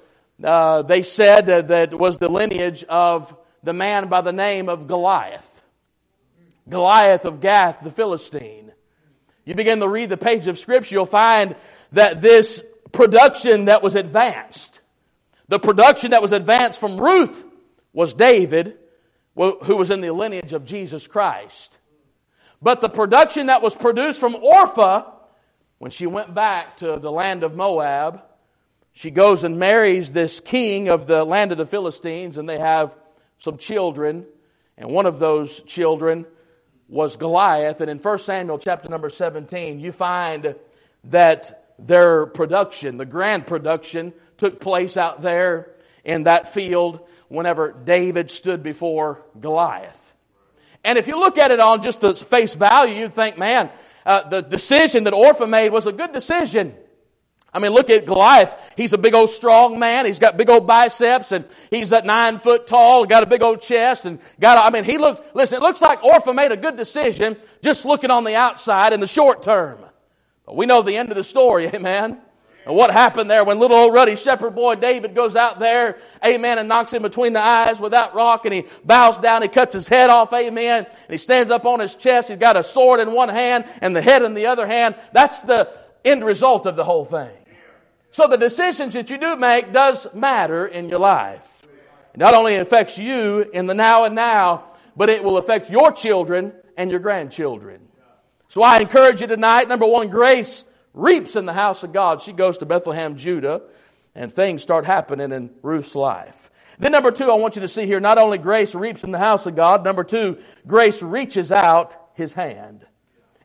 [0.42, 4.86] uh, they said that, that was the lineage of the man by the name of
[4.86, 5.50] Goliath.
[6.68, 8.72] Goliath of Gath, the Philistine.
[9.44, 11.56] You begin to read the page of Scripture, you'll find
[11.92, 14.80] that this production that was advanced,
[15.48, 17.46] the production that was advanced from Ruth
[17.92, 18.78] was David,
[19.36, 21.78] who was in the lineage of Jesus Christ.
[22.62, 25.06] But the production that was produced from Orpha,
[25.78, 28.22] when she went back to the land of Moab,
[28.92, 32.96] she goes and marries this king of the land of the Philistines, and they have
[33.38, 34.24] some children.
[34.78, 36.26] And one of those children
[36.88, 37.80] was Goliath.
[37.80, 40.54] And in 1 Samuel chapter number 17, you find
[41.04, 45.72] that their production, the grand production, took place out there
[46.04, 47.00] in that field
[47.34, 49.98] whenever David stood before Goliath.
[50.84, 53.70] And if you look at it on just the face value, you'd think, man,
[54.04, 56.74] uh, the decision that Orpah made was a good decision.
[57.54, 58.54] I mean, look at Goliath.
[58.76, 60.06] He's a big old strong man.
[60.06, 63.62] He's got big old biceps and he's at nine foot tall, got a big old
[63.62, 66.76] chest and got, I mean, he looked, listen, it looks like Orpah made a good
[66.76, 69.78] decision just looking on the outside in the short term.
[70.44, 72.20] But we know the end of the story, amen.
[72.66, 76.58] And what happened there when little old ruddy shepherd boy David goes out there, amen,
[76.58, 79.74] and knocks him between the eyes with that rock and he bows down, he cuts
[79.74, 83.00] his head off, amen, and he stands up on his chest, he's got a sword
[83.00, 84.94] in one hand and the head in the other hand.
[85.12, 85.70] That's the
[86.04, 87.36] end result of the whole thing.
[88.12, 91.66] So the decisions that you do make does matter in your life.
[92.14, 95.92] It not only affects you in the now and now, but it will affect your
[95.92, 97.88] children and your grandchildren.
[98.48, 102.22] So I encourage you tonight, number one, grace reaps in the house of God.
[102.22, 103.62] She goes to Bethlehem, Judah,
[104.14, 106.50] and things start happening in Ruth's life.
[106.78, 109.18] Then number two, I want you to see here, not only grace reaps in the
[109.18, 112.86] house of God, number two, grace reaches out his hand.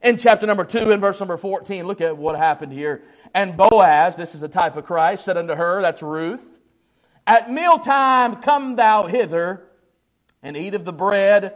[0.02, 3.02] In chapter number 2, in verse number 14, look at what happened here.
[3.34, 6.58] And Boaz, this is a type of Christ, said unto her, that's Ruth,
[7.26, 9.68] At mealtime come thou hither,
[10.42, 11.54] and eat of the bread,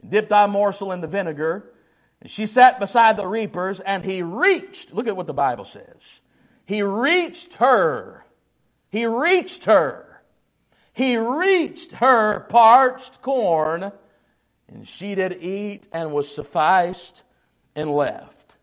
[0.00, 1.72] and dip thy morsel in the vinegar.
[2.20, 6.20] And she sat beside the reapers, and he reached, look at what the Bible says.
[6.66, 8.24] He reached her.
[8.90, 10.22] He reached her.
[10.92, 13.92] He reached her parched corn,
[14.68, 17.22] and she did eat and was sufficed
[17.74, 18.56] and left.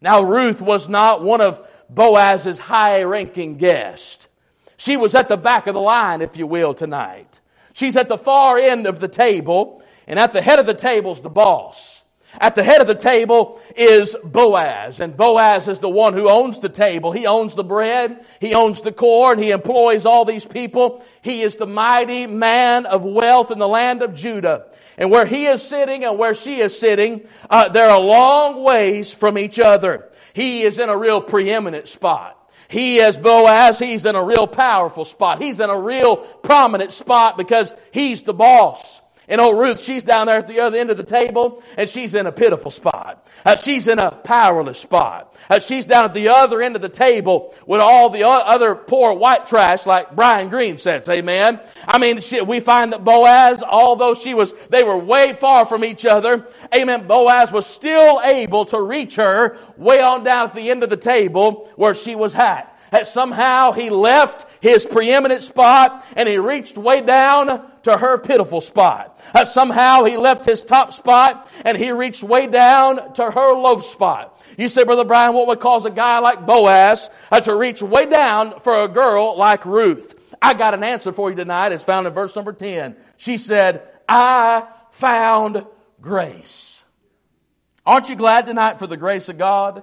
[0.00, 4.28] Now, Ruth was not one of Boaz's high ranking guests.
[4.76, 7.40] She was at the back of the line, if you will, tonight.
[7.74, 11.12] She's at the far end of the table, and at the head of the table
[11.12, 11.93] is the boss.
[12.40, 16.60] At the head of the table is Boaz, and Boaz is the one who owns
[16.60, 17.12] the table.
[17.12, 21.04] He owns the bread, he owns the corn, he employs all these people.
[21.22, 24.66] He is the mighty man of wealth in the land of Judah.
[24.96, 29.12] And where he is sitting and where she is sitting, uh, they're a long ways
[29.12, 30.10] from each other.
[30.32, 32.40] He is in a real preeminent spot.
[32.68, 35.40] He is Boaz, he's in a real powerful spot.
[35.40, 39.00] He's in a real prominent spot because he's the boss.
[39.28, 42.14] And old Ruth, she's down there at the other end of the table, and she's
[42.14, 43.26] in a pitiful spot.
[43.44, 45.34] Uh, she's in a powerless spot.
[45.48, 49.14] Uh, she's down at the other end of the table with all the other poor
[49.14, 51.08] white trash, like Brian Green says.
[51.08, 51.60] Amen.
[51.88, 55.84] I mean, she, we find that Boaz, although she was, they were way far from
[55.84, 56.46] each other.
[56.74, 57.06] Amen.
[57.06, 60.96] Boaz was still able to reach her way on down at the end of the
[60.96, 66.78] table where she was at that somehow he left his preeminent spot and he reached
[66.78, 69.20] way down to her pitiful spot.
[69.32, 73.80] That somehow he left his top spot and he reached way down to her low
[73.80, 74.40] spot.
[74.56, 78.06] You say, Brother Brian, what would cause a guy like Boaz uh, to reach way
[78.06, 80.14] down for a girl like Ruth?
[80.40, 81.72] I got an answer for you tonight.
[81.72, 82.94] It's found in verse number 10.
[83.16, 85.66] She said, I found
[86.00, 86.78] grace.
[87.84, 89.82] Aren't you glad tonight for the grace of God?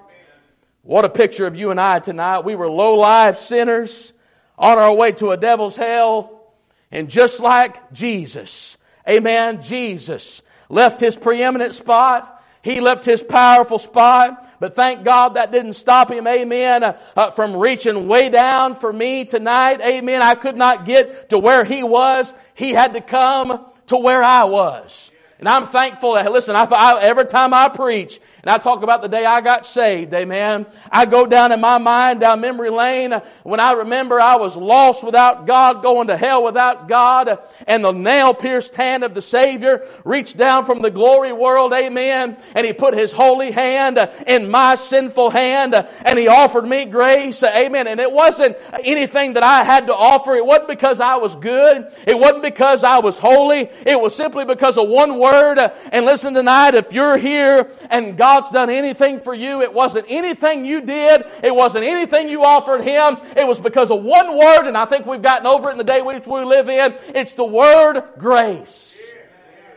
[0.83, 2.39] What a picture of you and I tonight.
[2.39, 4.13] We were low life sinners
[4.57, 6.53] on our way to a devil's hell.
[6.91, 12.43] And just like Jesus, amen, Jesus left his preeminent spot.
[12.63, 14.59] He left his powerful spot.
[14.59, 18.91] But thank God that didn't stop him, amen, uh, uh, from reaching way down for
[18.91, 19.81] me tonight.
[19.81, 20.21] Amen.
[20.21, 22.31] I could not get to where he was.
[22.53, 25.10] He had to come to where I was.
[25.41, 29.01] And I'm thankful that, listen, I, I, every time I preach and I talk about
[29.01, 33.19] the day I got saved, amen, I go down in my mind, down memory lane,
[33.41, 37.91] when I remember I was lost without God, going to hell without God, and the
[37.91, 42.71] nail pierced hand of the Savior reached down from the glory world, amen, and He
[42.71, 47.87] put His holy hand in my sinful hand, and He offered me grace, amen.
[47.87, 50.35] And it wasn't anything that I had to offer.
[50.35, 51.91] It wasn't because I was good.
[52.05, 53.71] It wasn't because I was holy.
[53.87, 55.71] It was simply because of one word Word.
[55.91, 60.65] And listen tonight, if you're here and God's done anything for you, it wasn't anything
[60.65, 61.23] you did.
[61.43, 63.17] It wasn't anything you offered Him.
[63.37, 65.83] It was because of one word, and I think we've gotten over it in the
[65.83, 66.95] day which we live in.
[67.15, 68.97] It's the word grace.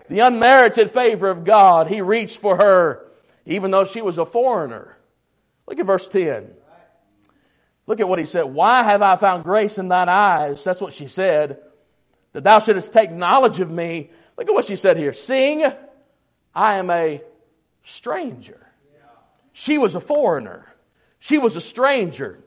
[0.09, 1.89] the unmerited favor of God.
[1.89, 3.07] He reached for her,
[3.47, 4.97] even though she was a foreigner.
[5.67, 6.51] Look at verse 10.
[7.87, 8.45] Look at what he said.
[8.45, 10.65] Why have I found grace in thine eyes?
[10.65, 11.59] That's what she said.
[12.33, 14.11] That thou shouldest take knowledge of me.
[14.37, 15.13] Look at what she said here.
[15.13, 15.65] Seeing
[16.55, 17.23] I am a
[17.85, 18.61] stranger.
[19.53, 20.67] She was a foreigner.
[21.21, 22.41] She was a stranger.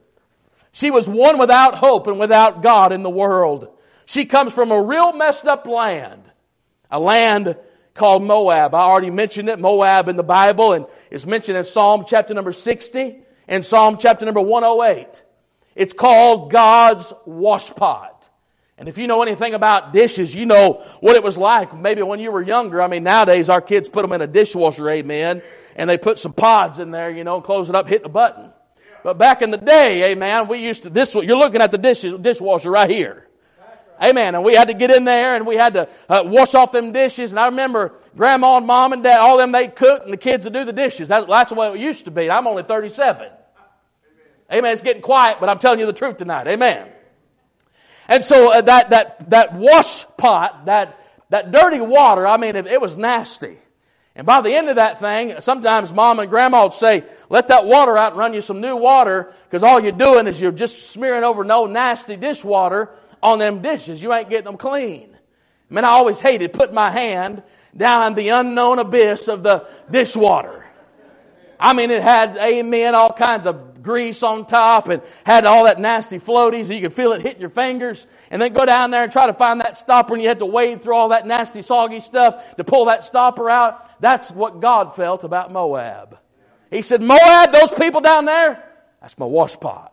[0.72, 3.68] She was one without hope and without God in the world.
[4.06, 6.22] She comes from a real messed up land.
[6.90, 7.56] A land
[7.94, 8.74] called Moab.
[8.74, 12.52] I already mentioned it, Moab in the Bible, and it's mentioned in Psalm chapter number
[12.52, 15.22] 60 and Psalm chapter number 108.
[15.74, 18.17] It's called God's washpot.
[18.78, 22.20] And if you know anything about dishes, you know what it was like maybe when
[22.20, 22.80] you were younger.
[22.80, 25.42] I mean, nowadays our kids put them in a dishwasher, amen,
[25.74, 28.52] and they put some pods in there, you know, close it up, hit the button.
[29.02, 32.02] But back in the day, amen, we used to, this, you're looking at the dish,
[32.02, 33.28] dishwasher right here.
[34.00, 34.36] Amen.
[34.36, 36.92] And we had to get in there and we had to uh, wash off them
[36.92, 37.32] dishes.
[37.32, 40.44] And I remember grandma and mom and dad, all them they'd cook and the kids
[40.44, 41.08] would do the dishes.
[41.08, 42.30] That, that's the way it used to be.
[42.30, 43.22] I'm only 37.
[43.22, 43.32] Amen.
[44.52, 44.72] Amen.
[44.72, 46.46] It's getting quiet, but I'm telling you the truth tonight.
[46.46, 46.90] Amen.
[48.08, 52.66] And so uh, that, that, that wash pot, that, that dirty water, I mean, it,
[52.66, 53.58] it was nasty.
[54.16, 57.66] And by the end of that thing, sometimes mom and grandma would say, let that
[57.66, 60.90] water out and run you some new water, because all you're doing is you're just
[60.90, 62.90] smearing over no nasty dishwater
[63.22, 64.02] on them dishes.
[64.02, 65.16] You ain't getting them clean.
[65.70, 67.42] I mean, I always hated putting my hand
[67.76, 70.64] down in the unknown abyss of the dishwater.
[71.60, 75.80] I mean, it had, amen, all kinds of grease on top and had all that
[75.80, 79.02] nasty floaties so you could feel it hitting your fingers and then go down there
[79.02, 81.62] and try to find that stopper and you had to wade through all that nasty
[81.62, 84.00] soggy stuff to pull that stopper out.
[84.00, 86.18] That's what God felt about Moab.
[86.70, 88.64] He said, Moab, those people down there,
[89.00, 89.90] that's my washpot.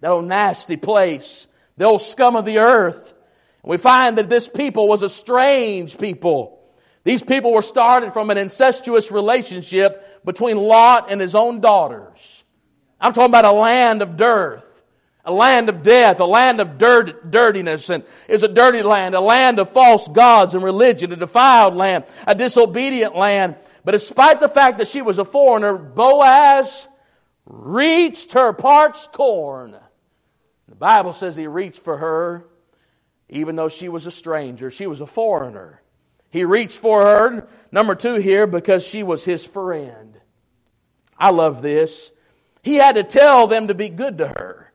[0.00, 1.46] That old nasty place.
[1.76, 3.14] The old scum of the earth.
[3.62, 6.58] And we find that this people was a strange people.
[7.04, 12.41] These people were started from an incestuous relationship between Lot and his own daughters.
[13.02, 14.84] I'm talking about a land of dearth,
[15.24, 19.20] a land of death, a land of dirt, dirtiness, and is a dirty land, a
[19.20, 23.56] land of false gods and religion, a defiled land, a disobedient land.
[23.84, 26.88] But despite the fact that she was a foreigner, Boaz
[27.44, 29.76] reached her parched corn.
[30.68, 32.46] The Bible says he reached for her
[33.32, 34.70] even though she was a stranger.
[34.70, 35.80] She was a foreigner.
[36.30, 40.18] He reached for her, number two here, because she was his friend.
[41.18, 42.11] I love this.
[42.62, 44.72] He had to tell them to be good to her.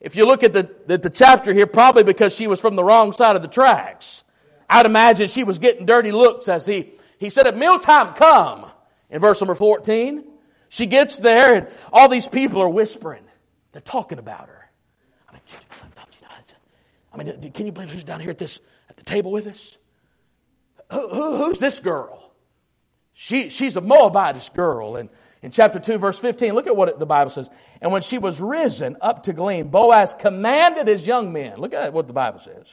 [0.00, 2.84] If you look at the, the, the, chapter here, probably because she was from the
[2.84, 4.22] wrong side of the tracks.
[4.70, 8.66] I'd imagine she was getting dirty looks as he, he said, at mealtime come,
[9.10, 10.24] in verse number 14.
[10.68, 13.24] She gets there and all these people are whispering.
[13.72, 14.70] They're talking about her.
[15.28, 15.32] I
[17.16, 19.46] mean, I mean, can you believe who's down here at this, at the table with
[19.46, 19.76] us?
[20.90, 22.32] who, who, who's this girl?
[23.14, 24.96] She, she's a Moabitess girl.
[24.96, 25.08] And
[25.42, 27.48] in chapter 2, verse 15, look at what the Bible says.
[27.80, 31.92] And when she was risen up to glean, Boaz commanded his young men, look at
[31.92, 32.66] what the Bible says,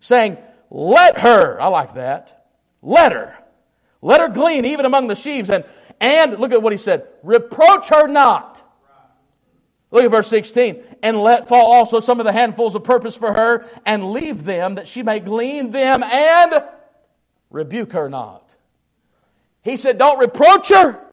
[0.00, 0.36] saying,
[0.70, 2.46] Let her, I like that,
[2.82, 3.36] let her,
[4.02, 5.50] let her glean even among the sheaves.
[5.50, 5.64] And,
[6.00, 8.60] and look at what he said, reproach her not.
[9.92, 10.82] Look at verse 16.
[11.02, 14.76] And let fall also some of the handfuls of purpose for her, and leave them
[14.76, 16.64] that she may glean them and
[17.50, 18.48] rebuke her not.
[19.62, 21.09] He said, don't reproach her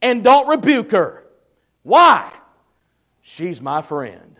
[0.00, 1.24] and don't rebuke her.
[1.82, 2.32] Why?
[3.22, 4.36] She's my friend.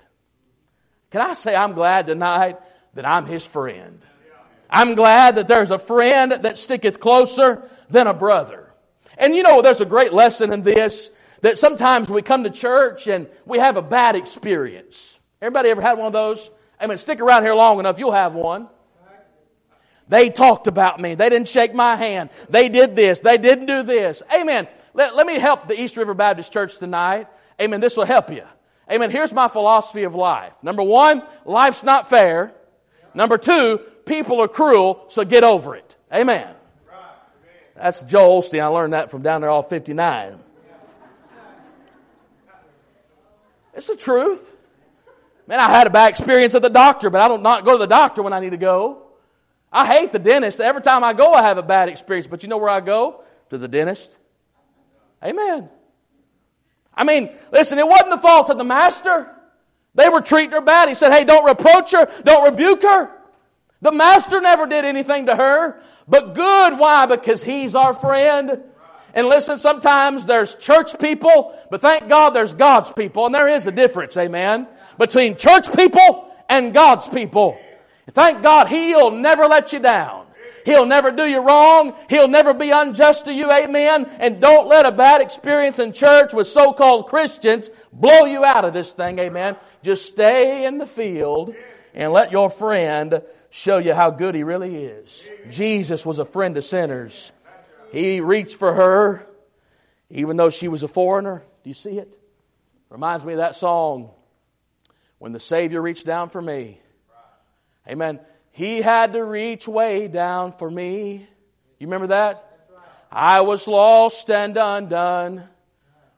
[1.10, 2.58] Can I say I'm glad tonight
[2.94, 4.00] that I'm his friend?
[4.70, 8.72] I'm glad that there's a friend that sticketh closer than a brother.
[9.16, 13.06] And you know, there's a great lesson in this that sometimes we come to church
[13.06, 15.18] and we have a bad experience.
[15.40, 16.50] Everybody ever had one of those?
[16.80, 18.68] I mean, stick around here long enough, you'll have one.
[20.08, 21.14] They talked about me.
[21.14, 22.30] They didn't shake my hand.
[22.48, 23.20] They did this.
[23.20, 24.22] They didn't do this.
[24.32, 24.66] Amen.
[24.98, 27.28] Let, let me help the East River Baptist Church tonight.
[27.60, 27.80] Amen.
[27.80, 28.42] This will help you.
[28.90, 29.12] Amen.
[29.12, 30.52] Here's my philosophy of life.
[30.60, 32.52] Number one, life's not fair.
[33.14, 35.94] Number two, people are cruel, so get over it.
[36.12, 36.52] Amen.
[37.76, 38.60] That's Joel Osteen.
[38.60, 40.40] I learned that from down there all 59.
[43.74, 44.52] It's the truth.
[45.46, 47.78] Man, I had a bad experience at the doctor, but I don't not go to
[47.78, 49.04] the doctor when I need to go.
[49.72, 50.58] I hate the dentist.
[50.58, 52.26] Every time I go, I have a bad experience.
[52.26, 53.22] But you know where I go?
[53.50, 54.16] To the dentist.
[55.22, 55.68] Amen.
[56.94, 59.30] I mean, listen, it wasn't the fault of the master.
[59.94, 60.88] They were treating her bad.
[60.88, 63.10] He said, hey, don't reproach her, don't rebuke her.
[63.80, 66.78] The master never did anything to her, but good.
[66.78, 67.06] Why?
[67.06, 68.62] Because he's our friend.
[69.14, 73.26] And listen, sometimes there's church people, but thank God there's God's people.
[73.26, 74.66] And there is a difference, amen,
[74.98, 77.58] between church people and God's people.
[78.10, 80.17] Thank God He'll never let you down.
[80.68, 81.94] He'll never do you wrong.
[82.10, 83.50] He'll never be unjust to you.
[83.50, 84.04] Amen.
[84.20, 88.74] And don't let a bad experience in church with so-called Christians blow you out of
[88.74, 89.18] this thing.
[89.18, 89.56] Amen.
[89.82, 91.54] Just stay in the field
[91.94, 95.26] and let your friend show you how good he really is.
[95.48, 97.32] Jesus was a friend to sinners.
[97.90, 99.26] He reached for her
[100.10, 101.44] even though she was a foreigner.
[101.64, 102.14] Do you see it?
[102.90, 104.10] Reminds me of that song,
[105.18, 106.78] When the Savior Reached Down for Me.
[107.88, 108.20] Amen.
[108.58, 111.28] He had to reach way down for me.
[111.78, 112.44] You remember that?
[113.08, 115.44] I was lost and undone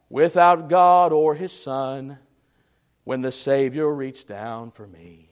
[0.09, 2.16] without God or His Son
[3.05, 5.28] when the Savior reached down for me.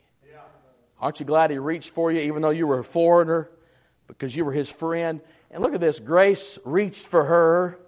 [1.01, 3.49] Aren't you glad He reached for you even though you were a foreigner
[4.07, 5.23] because you were His friend?
[5.51, 7.81] And look at this grace reached for her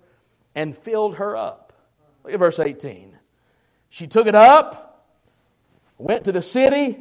[0.54, 1.74] and filled her up.
[2.24, 3.18] Look at verse 18.
[3.90, 5.06] She took it up,
[5.98, 7.00] went to the city,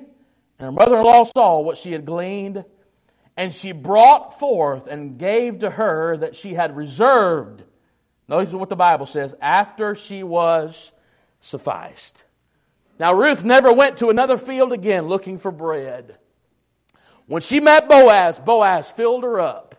[0.60, 2.66] and her mother in law saw what she had gleaned,
[3.38, 7.64] and she brought forth and gave to her that she had reserved.
[8.28, 10.92] Notice what the Bible says after she was
[11.40, 12.26] sufficed.
[13.00, 16.18] Now, Ruth never went to another field again looking for bread.
[17.28, 19.76] When she met Boaz, Boaz filled her up.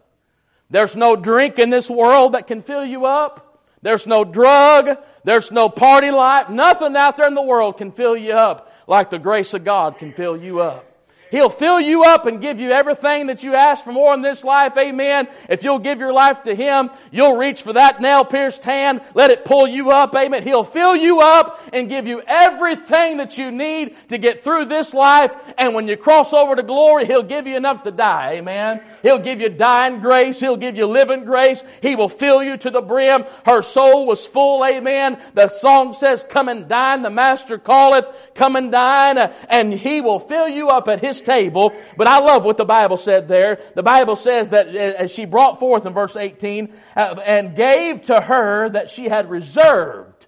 [0.71, 3.67] There's no drink in this world that can fill you up.
[3.83, 4.97] There's no drug.
[5.25, 6.49] There's no party life.
[6.49, 9.99] Nothing out there in the world can fill you up like the grace of God
[9.99, 10.90] can fill you up.
[11.31, 14.43] He'll fill you up and give you everything that you ask for more in this
[14.43, 14.77] life.
[14.77, 15.29] Amen.
[15.49, 19.01] If you'll give your life to Him, you'll reach for that nail pierced hand.
[19.15, 20.15] Let it pull you up.
[20.15, 20.43] Amen.
[20.43, 24.93] He'll fill you up and give you everything that you need to get through this
[24.93, 25.33] life.
[25.57, 28.33] And when you cross over to glory, He'll give you enough to die.
[28.35, 28.83] Amen.
[29.03, 30.41] He'll give you dying grace.
[30.41, 31.63] He'll give you living grace.
[31.81, 33.25] He will fill you to the brim.
[33.47, 34.65] Her soul was full.
[34.65, 35.21] Amen.
[35.35, 37.03] The song says, come and dine.
[37.03, 39.19] The master calleth, come and dine.
[39.49, 41.75] And He will fill you up at His table.
[41.97, 43.61] But I love what the Bible said there.
[43.75, 48.05] The Bible says that uh, as she brought forth in verse 18 uh, and gave
[48.05, 50.27] to her that she had reserved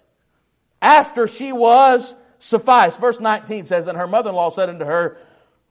[0.81, 2.99] after she was sufficed.
[2.99, 5.17] Verse 19 says, And her mother in law said unto her,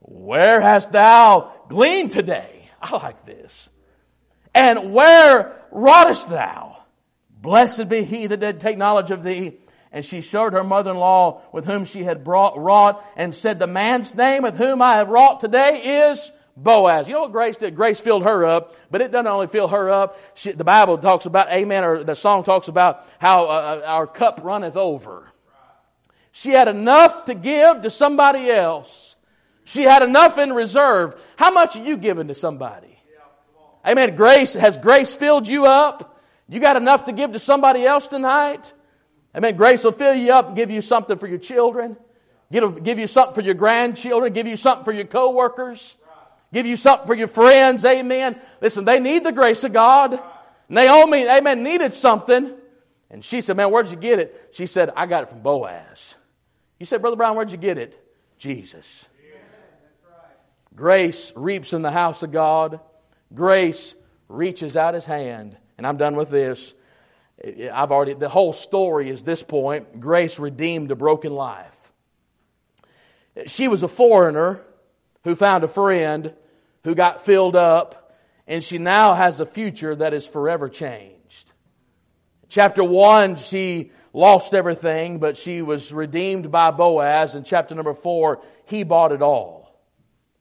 [0.01, 2.71] Where hast thou gleaned today?
[2.81, 3.69] I like this.
[4.55, 6.83] And where wroughtest thou?
[7.31, 9.59] Blessed be he that did take knowledge of thee
[9.93, 14.15] and she showed her mother-in-law with whom she had brought, wrought and said, the man's
[14.15, 17.09] name with whom I have wrought today is Boaz.
[17.09, 17.77] You know what Grace did?
[17.77, 20.19] Grace filled her up, but it doesn't only fill her up.
[20.35, 24.07] She, the Bible talks about, amen, or the song talks about how uh, uh, our
[24.07, 25.29] cup runneth over.
[26.33, 29.17] She had enough to give to somebody else.
[29.65, 31.21] She had enough in reserve.
[31.37, 32.99] How much are you giving to somebody?
[33.87, 34.17] Amen.
[34.17, 36.21] Grace, has grace filled you up?
[36.49, 38.73] You got enough to give to somebody else tonight?
[39.37, 39.57] Amen.
[39.57, 41.97] Grace will fill you up and give you something for your children.
[42.51, 44.33] Give, give you something for your grandchildren.
[44.33, 45.97] Give you something for your coworkers.
[46.53, 47.85] Give you something for your friends.
[47.85, 48.39] Amen.
[48.61, 50.21] Listen, they need the grace of God.
[50.69, 52.53] Naomi, amen, needed something.
[53.11, 54.51] And she said, Man, where'd you get it?
[54.53, 56.15] She said, I got it from Boaz.
[56.79, 57.99] You said, Brother Brown, where'd you get it?
[58.39, 59.07] Jesus.
[60.75, 62.81] Grace reaps in the house of God.
[63.35, 63.95] Grace
[64.29, 65.57] reaches out his hand.
[65.77, 66.75] And I'm done with this.
[67.45, 70.01] I've already, the whole story is this point.
[70.01, 71.69] Grace redeemed a broken life.
[73.47, 74.61] She was a foreigner
[75.25, 76.35] who found a friend
[76.85, 78.15] who got filled up,
[78.47, 81.53] and she now has a future that is forever changed.
[82.49, 87.35] Chapter 1, she lost everything, but she was redeemed by Boaz.
[87.35, 89.81] In chapter number 4, he bought it all.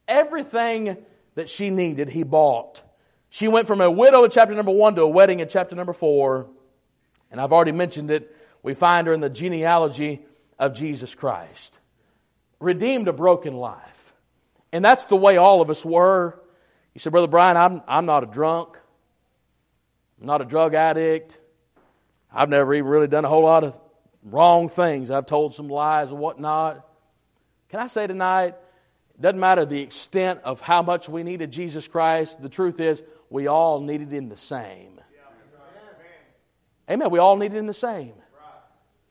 [0.07, 0.97] Everything
[1.35, 2.83] that she needed, he bought.
[3.29, 5.93] She went from a widow in chapter number 1 to a wedding in chapter number
[5.93, 6.47] 4.
[7.31, 8.35] And I've already mentioned it.
[8.61, 10.25] We find her in the genealogy
[10.59, 11.79] of Jesus Christ.
[12.59, 14.13] Redeemed a broken life.
[14.71, 16.39] And that's the way all of us were.
[16.93, 18.77] You said, Brother Brian, I'm, I'm not a drunk.
[20.19, 21.37] I'm not a drug addict.
[22.33, 23.77] I've never even really done a whole lot of
[24.23, 25.09] wrong things.
[25.09, 26.87] I've told some lies and whatnot.
[27.69, 28.55] Can I say tonight,
[29.15, 32.41] it doesn't matter the extent of how much we needed Jesus Christ.
[32.41, 35.00] The truth is, we all needed Him the same.
[36.91, 37.09] Amen.
[37.09, 38.13] We all need it in the same.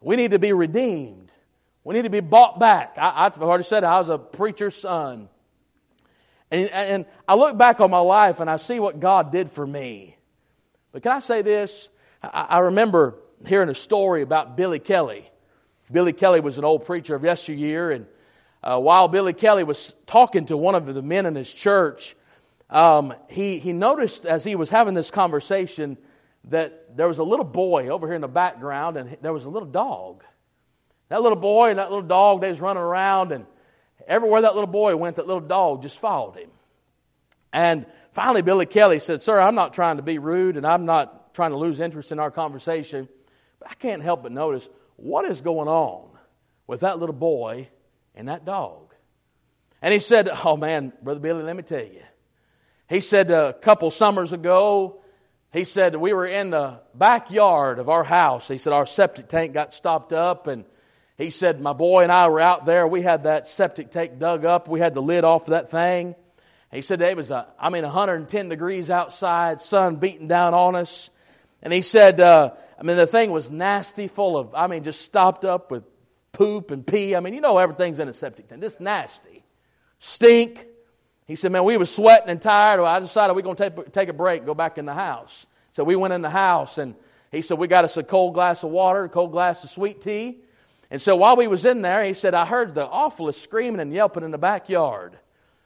[0.03, 1.33] We need to be redeemed.
[1.83, 2.97] We need to be bought back.
[2.99, 5.29] I, have already said it, I was a preacher's son.
[6.51, 9.67] And, and I look back on my life and I see what God did for
[9.67, 10.17] me.
[10.93, 11.89] But can I say this?
[12.23, 13.17] I, I remember
[13.47, 15.31] hearing a story about Billy Kelly.
[15.91, 18.07] Billy Kelly was an old preacher of yesteryear, and
[18.63, 22.15] uh, while Billy Kelly was talking to one of the men in his church,
[22.69, 25.97] um, he, he noticed as he was having this conversation
[26.45, 29.51] that there was a little boy over here in the background, and there was a
[29.51, 30.25] little dog.
[31.09, 33.47] That little boy and that little dog, they was running around, and
[34.07, 36.51] everywhere that little boy went, that little dog just followed him.
[37.53, 41.35] And finally, Billy Kelly said, Sir, I'm not trying to be rude and I'm not
[41.35, 43.09] trying to lose interest in our conversation,
[43.59, 46.09] but I can't help but notice what is going on
[46.67, 47.69] with that little boy
[48.15, 48.95] and that dog.
[49.83, 52.03] And he said, Oh man, Brother Billy, let me tell you.
[52.89, 55.03] He said a couple summers ago,
[55.53, 58.47] he said we were in the backyard of our house.
[58.47, 60.65] He said our septic tank got stopped up and
[61.19, 62.87] he said my boy and I were out there.
[62.87, 64.69] We had that septic tank dug up.
[64.69, 66.15] We had the lid off of that thing.
[66.73, 71.11] He said it was, a, I mean, 110 degrees outside, sun beating down on us.
[71.63, 75.03] And he said, uh, I mean, the thing was nasty, full of, I mean, just
[75.03, 75.83] stopped up with
[76.33, 77.17] poop and pee.
[77.17, 78.63] I mean, you know everything's in a septic tank.
[78.63, 79.45] Just nasty.
[79.99, 80.65] Stink.
[81.31, 82.81] He said, man, we were sweating and tired.
[82.81, 85.47] Well, I decided we're going to take, take a break, go back in the house.
[85.71, 86.97] So we went in the house and
[87.31, 90.01] he said, we got us a cold glass of water, a cold glass of sweet
[90.01, 90.39] tea.
[90.91, 93.93] And so while we was in there, he said, I heard the awfulest screaming and
[93.93, 95.21] yelping in the backyard.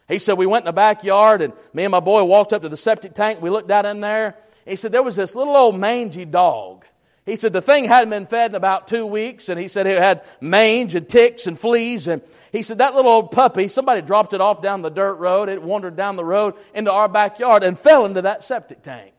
[0.07, 2.69] He said, we went in the backyard and me and my boy walked up to
[2.69, 3.41] the septic tank.
[3.41, 4.37] We looked out in there.
[4.67, 6.85] He said, there was this little old mangy dog.
[7.27, 9.99] He said the thing hadn't been fed in about two weeks, and he said it
[9.99, 12.07] had mange and ticks and fleas.
[12.07, 12.21] And
[12.53, 15.49] he said that little old puppy, somebody dropped it off down the dirt road.
[15.49, 19.13] It wandered down the road into our backyard and fell into that septic tank.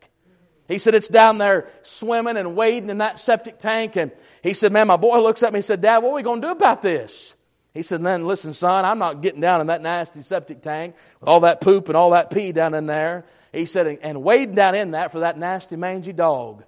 [0.68, 3.96] He said it's down there swimming and wading in that septic tank.
[3.96, 6.22] And he said, man, my boy looks at me and said, Dad, what are we
[6.22, 7.34] going to do about this?
[7.74, 11.28] He said, then listen, son, I'm not getting down in that nasty septic tank with
[11.28, 13.26] all that poop and all that pee down in there.
[13.52, 16.64] He said, and wading down in that for that nasty mangy dog.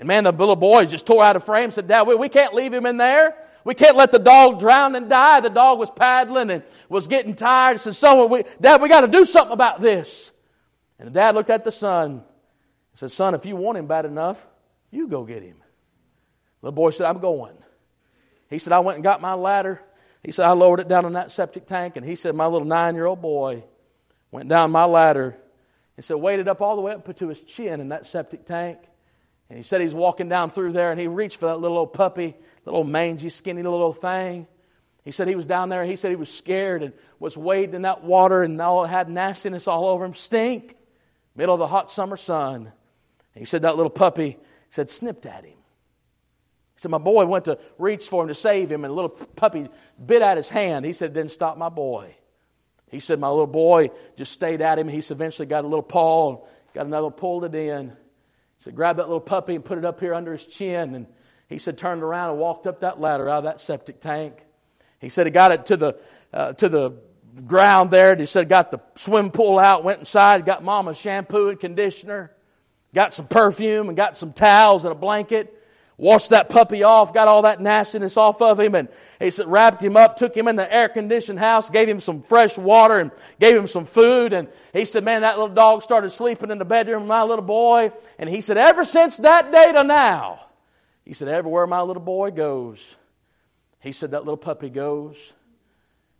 [0.00, 2.30] And man, the little boy just tore out of frame and said, Dad, we, we
[2.30, 3.36] can't leave him in there.
[3.64, 5.40] We can't let the dog drown and die.
[5.40, 7.78] The dog was paddling and was getting tired.
[7.80, 10.32] Said, Son, we, Dad, we got to do something about this.
[10.98, 12.22] And the dad looked at the son and
[12.94, 14.38] said, Son, if you want him bad enough,
[14.90, 15.56] you go get him.
[16.62, 17.58] The little boy said, I'm going.
[18.48, 19.82] He said, I went and got my ladder.
[20.22, 21.96] He said, I lowered it down in that septic tank.
[21.96, 23.64] And he said, my little nine year old boy
[24.30, 25.36] went down my ladder
[25.98, 28.78] and said, waded up all the way up to his chin in that septic tank.
[29.50, 31.92] And he said he's walking down through there and he reached for that little old
[31.92, 34.46] puppy, little mangy, skinny little old thing.
[35.02, 37.74] He said he was down there and he said he was scared and was wading
[37.74, 40.76] in that water and all had nastiness all over him, stink,
[41.34, 42.72] middle of the hot summer sun.
[43.34, 44.38] And he said that little puppy
[44.68, 45.58] said snipped at him.
[46.76, 49.10] He said my boy went to reach for him to save him and the little
[49.10, 49.68] puppy
[50.04, 50.84] bit at his hand.
[50.84, 52.14] He said, didn't stop my boy.
[52.86, 54.86] He said my little boy just stayed at him.
[54.86, 57.96] He eventually got a little paw got another pulled it in.
[58.60, 60.94] Said, grab that little puppy and put it up here under his chin.
[60.94, 61.06] And
[61.48, 64.34] he said, turned around and walked up that ladder out of that septic tank.
[65.00, 66.00] He said he got it to the,
[66.32, 66.92] uh, to the
[67.46, 68.12] ground there.
[68.12, 72.32] And he said, got the swim pool out, went inside, got mama's shampoo and conditioner,
[72.94, 75.56] got some perfume and got some towels and a blanket
[76.00, 78.88] washed that puppy off, got all that nastiness off of him, and
[79.20, 82.22] he said, wrapped him up, took him in the air conditioned house, gave him some
[82.22, 84.32] fresh water, and gave him some food.
[84.32, 87.44] And he said, man, that little dog started sleeping in the bedroom of my little
[87.44, 87.92] boy.
[88.18, 90.40] And he said, ever since that day to now,
[91.04, 92.96] he said, everywhere my little boy goes,
[93.80, 95.34] he said, that little puppy goes.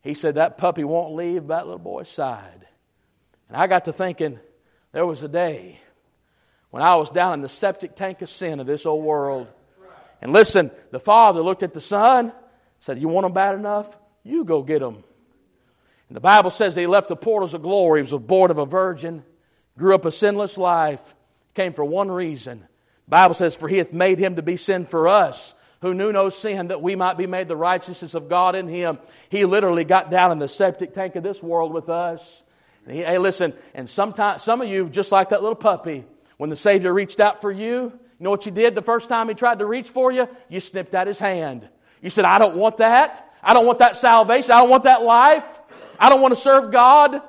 [0.03, 2.67] He said, that puppy won't leave that little boy's side.
[3.49, 4.39] And I got to thinking,
[4.93, 5.81] there was a day
[6.69, 9.51] when I was down in the septic tank of sin of this old world
[10.21, 12.33] and listen, the father looked at the son,
[12.81, 13.89] said, You want them bad enough?
[14.23, 15.03] You go get them.
[16.09, 18.01] And the Bible says he left the portals of glory.
[18.05, 19.23] He was born of a virgin,
[19.79, 21.01] grew up a sinless life,
[21.55, 22.61] came for one reason.
[23.07, 26.13] The Bible says, For he hath made him to be sin for us, who knew
[26.13, 28.99] no sin, that we might be made the righteousness of God in him.
[29.31, 32.43] He literally got down in the septic tank of this world with us.
[32.85, 36.05] And he, hey, listen, and sometimes, some of you, just like that little puppy,
[36.37, 39.29] when the Savior reached out for you, you know what you did the first time
[39.29, 40.29] he tried to reach for you?
[40.51, 41.67] You snipped at his hand.
[42.03, 43.33] You said, I don't want that.
[43.43, 44.51] I don't want that salvation.
[44.51, 45.45] I don't want that life.
[45.99, 47.23] I don't want to serve God.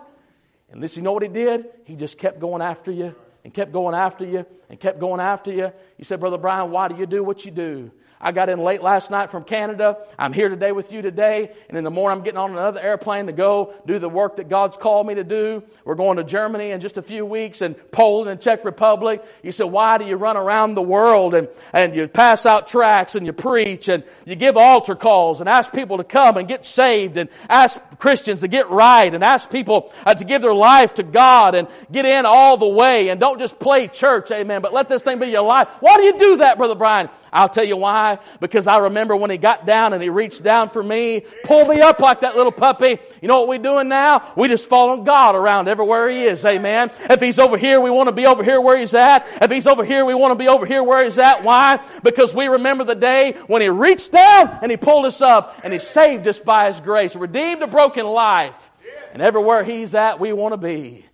[0.69, 1.67] And this, you know what he did?
[1.85, 3.15] He just kept going after you
[3.45, 5.71] and kept going after you and kept going after you.
[5.97, 7.91] You said, Brother Brian, why do you do what you do?
[8.21, 9.97] I got in late last night from Canada.
[10.17, 11.51] I'm here today with you today.
[11.67, 14.47] And in the morning, I'm getting on another airplane to go do the work that
[14.47, 15.63] God's called me to do.
[15.83, 19.23] We're going to Germany in just a few weeks and Poland and Czech Republic.
[19.41, 23.15] You said, why do you run around the world and, and you pass out tracts
[23.15, 26.65] and you preach and you give altar calls and ask people to come and get
[26.65, 30.95] saved and ask Christians to get right and ask people uh, to give their life
[30.95, 34.73] to God and get in all the way and don't just play church, amen, but
[34.73, 35.67] let this thing be your life.
[35.79, 37.09] Why do you do that, Brother Brian?
[37.31, 38.19] I'll tell you why.
[38.41, 41.79] Because I remember when he got down and he reached down for me, pulled me
[41.79, 42.97] up like that little puppy.
[43.21, 44.33] You know what we're doing now?
[44.35, 46.43] We just follow God around everywhere he is.
[46.43, 46.91] Amen.
[47.09, 49.27] If he's over here, we want to be over here where he's at.
[49.41, 51.43] If he's over here, we want to be over here where he's at.
[51.43, 51.85] Why?
[52.03, 55.71] Because we remember the day when he reached down and he pulled us up and
[55.71, 58.71] he saved us by his grace, redeemed a broken life.
[59.13, 61.05] And everywhere he's at, we want to be.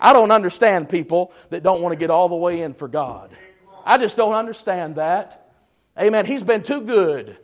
[0.00, 3.34] I don't understand people that don't want to get all the way in for God.
[3.84, 5.52] I just don't understand that.
[5.98, 6.26] Amen.
[6.26, 7.36] He's been too good.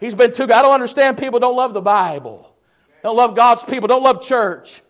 [0.00, 0.52] He's been too good.
[0.52, 2.54] I don't understand people don't love the Bible,
[3.02, 4.82] don't love God's people, don't love church.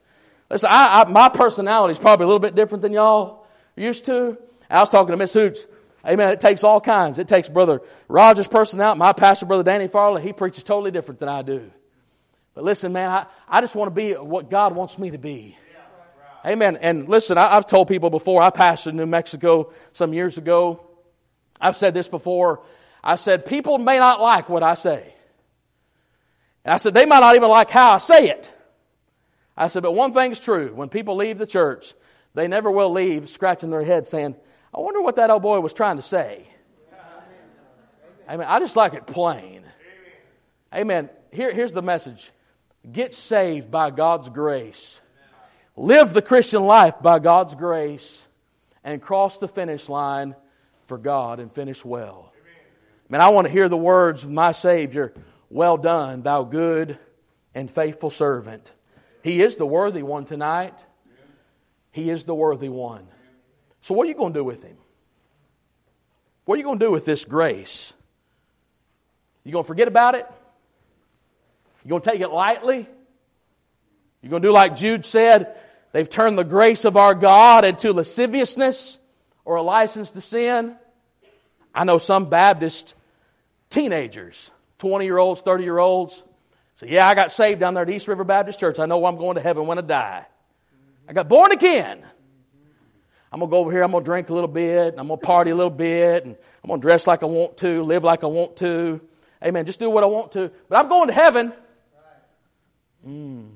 [0.50, 4.36] Listen, I, I, my personality is probably a little bit different than y'all used to.
[4.68, 5.66] I was talking to Miss Hoots.
[6.06, 6.32] Amen.
[6.32, 7.18] It takes all kinds.
[7.18, 8.98] It takes Brother Roger's personality.
[8.98, 11.70] My pastor, Brother Danny Farley, he preaches totally different than I do.
[12.54, 15.56] But listen, man, I, I just want to be what God wants me to be.
[16.46, 16.76] Amen.
[16.76, 20.86] And listen, I, have told people before, I pastored in New Mexico some years ago.
[21.60, 22.62] I've said this before.
[23.02, 25.14] I said, people may not like what I say.
[26.64, 28.50] And I said, they might not even like how I say it.
[29.56, 30.72] I said, but one thing's true.
[30.74, 31.94] When people leave the church,
[32.34, 34.34] they never will leave scratching their head saying,
[34.74, 36.46] I wonder what that old boy was trying to say.
[38.28, 39.62] I mean, I just like it plain.
[40.74, 41.08] Amen.
[41.30, 42.30] Here, here's the message
[42.90, 45.00] get saved by God's grace,
[45.76, 48.26] live the Christian life by God's grace,
[48.82, 50.34] and cross the finish line
[50.86, 52.32] for God and finish well.
[53.08, 55.12] Man, I want to hear the words of my Savior
[55.50, 56.98] Well done, thou good
[57.54, 58.72] and faithful servant.
[59.22, 60.74] He is the worthy one tonight.
[61.92, 63.06] He is the worthy one.
[63.82, 64.76] So, what are you going to do with him?
[66.44, 67.92] What are you going to do with this grace?
[69.44, 70.26] You going to forget about it?
[71.84, 72.88] You going to take it lightly?
[74.22, 75.56] You going to do like Jude said?
[75.92, 78.98] They've turned the grace of our God into lasciviousness
[79.44, 80.76] or a license to sin.
[81.74, 82.94] I know some Baptist
[83.68, 86.22] teenagers, 20 year olds, 30 year olds,
[86.76, 88.78] say, Yeah, I got saved down there at East River Baptist Church.
[88.78, 90.26] I know I'm going to heaven when I die.
[91.08, 92.02] I got born again.
[93.30, 95.18] I'm going to go over here, I'm going to drink a little bit, I'm going
[95.18, 98.04] to party a little bit, and I'm going to dress like I want to, live
[98.04, 99.00] like I want to.
[99.44, 99.66] Amen.
[99.66, 100.52] Just do what I want to.
[100.68, 101.52] But I'm going to heaven.
[103.06, 103.50] Mm.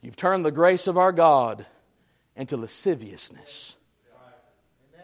[0.00, 1.64] You've turned the grace of our God
[2.36, 3.76] into lasciviousness.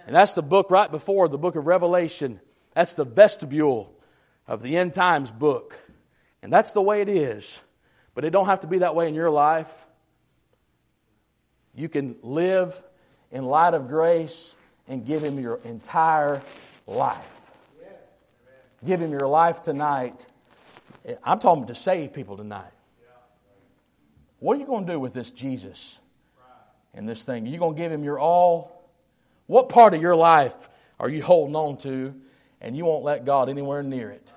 [0.06, 2.40] And that's the book right before the book of Revelation.
[2.74, 3.92] That's the vestibule
[4.46, 5.78] of the end times book.
[6.42, 7.60] And that's the way it is.
[8.14, 9.68] But it don't have to be that way in your life.
[11.74, 12.74] You can live
[13.30, 14.54] in light of grace
[14.88, 16.42] and give Him your entire
[16.86, 17.18] life.
[18.84, 20.24] Give Him your life tonight.
[21.24, 22.72] I'm talking to save people tonight.
[24.40, 25.98] What are you going to do with this Jesus
[26.94, 27.46] and this thing?
[27.46, 28.90] Are you going to give Him your all?
[29.46, 30.68] What part of your life
[31.00, 32.14] are you holding on to
[32.60, 34.32] and you won't let God anywhere near it?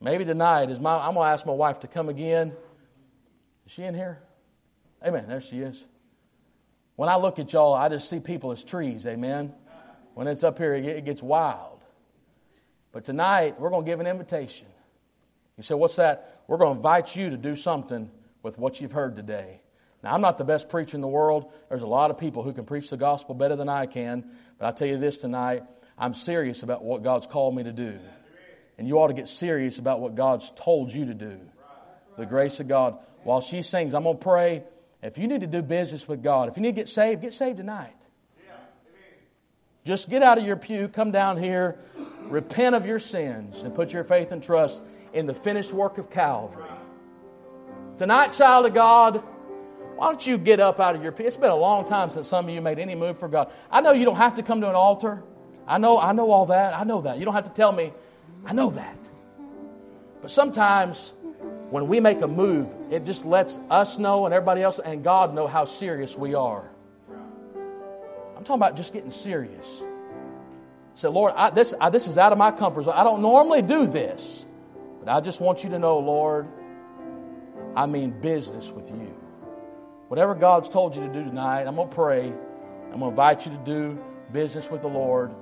[0.00, 0.96] Maybe tonight is my.
[0.96, 2.52] I'm going to ask my wife to come again.
[3.66, 4.18] Is she in here?
[5.06, 5.26] Amen.
[5.28, 5.84] There she is.
[6.96, 9.06] When I look at y'all, I just see people as trees.
[9.06, 9.54] Amen.
[10.14, 11.84] When it's up here, it gets wild.
[12.92, 14.66] But tonight, we're going to give an invitation.
[15.60, 16.40] You say, What's that?
[16.48, 18.10] We're going to invite you to do something
[18.42, 19.60] with what you've heard today.
[20.02, 21.52] Now, I'm not the best preacher in the world.
[21.68, 24.24] There's a lot of people who can preach the gospel better than I can.
[24.58, 25.64] But I tell you this tonight
[25.98, 27.98] I'm serious about what God's called me to do.
[28.78, 31.38] And you ought to get serious about what God's told you to do.
[32.16, 32.96] The grace of God.
[33.24, 34.62] While she sings, I'm going to pray.
[35.02, 37.34] If you need to do business with God, if you need to get saved, get
[37.34, 37.92] saved tonight.
[39.84, 41.76] Just get out of your pew, come down here,
[42.22, 44.82] repent of your sins, and put your faith and trust
[45.12, 46.64] in the finished work of Calvary.
[47.98, 49.22] Tonight, child of God,
[49.96, 51.26] why don't you get up out of your pew?
[51.26, 53.52] It's been a long time since some of you made any move for God.
[53.70, 55.22] I know you don't have to come to an altar.
[55.66, 56.74] I know, I know all that.
[56.74, 57.18] I know that.
[57.18, 57.92] You don't have to tell me.
[58.46, 58.96] I know that.
[60.22, 61.12] But sometimes
[61.70, 65.34] when we make a move, it just lets us know and everybody else and God
[65.34, 66.68] know how serious we are.
[68.36, 69.82] I'm talking about just getting serious.
[70.94, 72.94] Say, Lord, I, this, I, this is out of my comfort zone.
[72.96, 74.44] I don't normally do this,
[75.00, 76.46] but I just want you to know, Lord,
[77.74, 79.14] I mean business with you.
[80.08, 82.26] Whatever God's told you to do tonight, I'm going to pray.
[82.26, 83.98] I'm going to invite you to do
[84.32, 85.32] business with the Lord,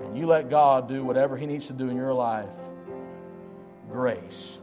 [0.00, 2.48] and you let God do whatever He needs to do in your life.
[3.90, 4.58] Grace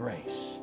[0.00, 0.59] grace.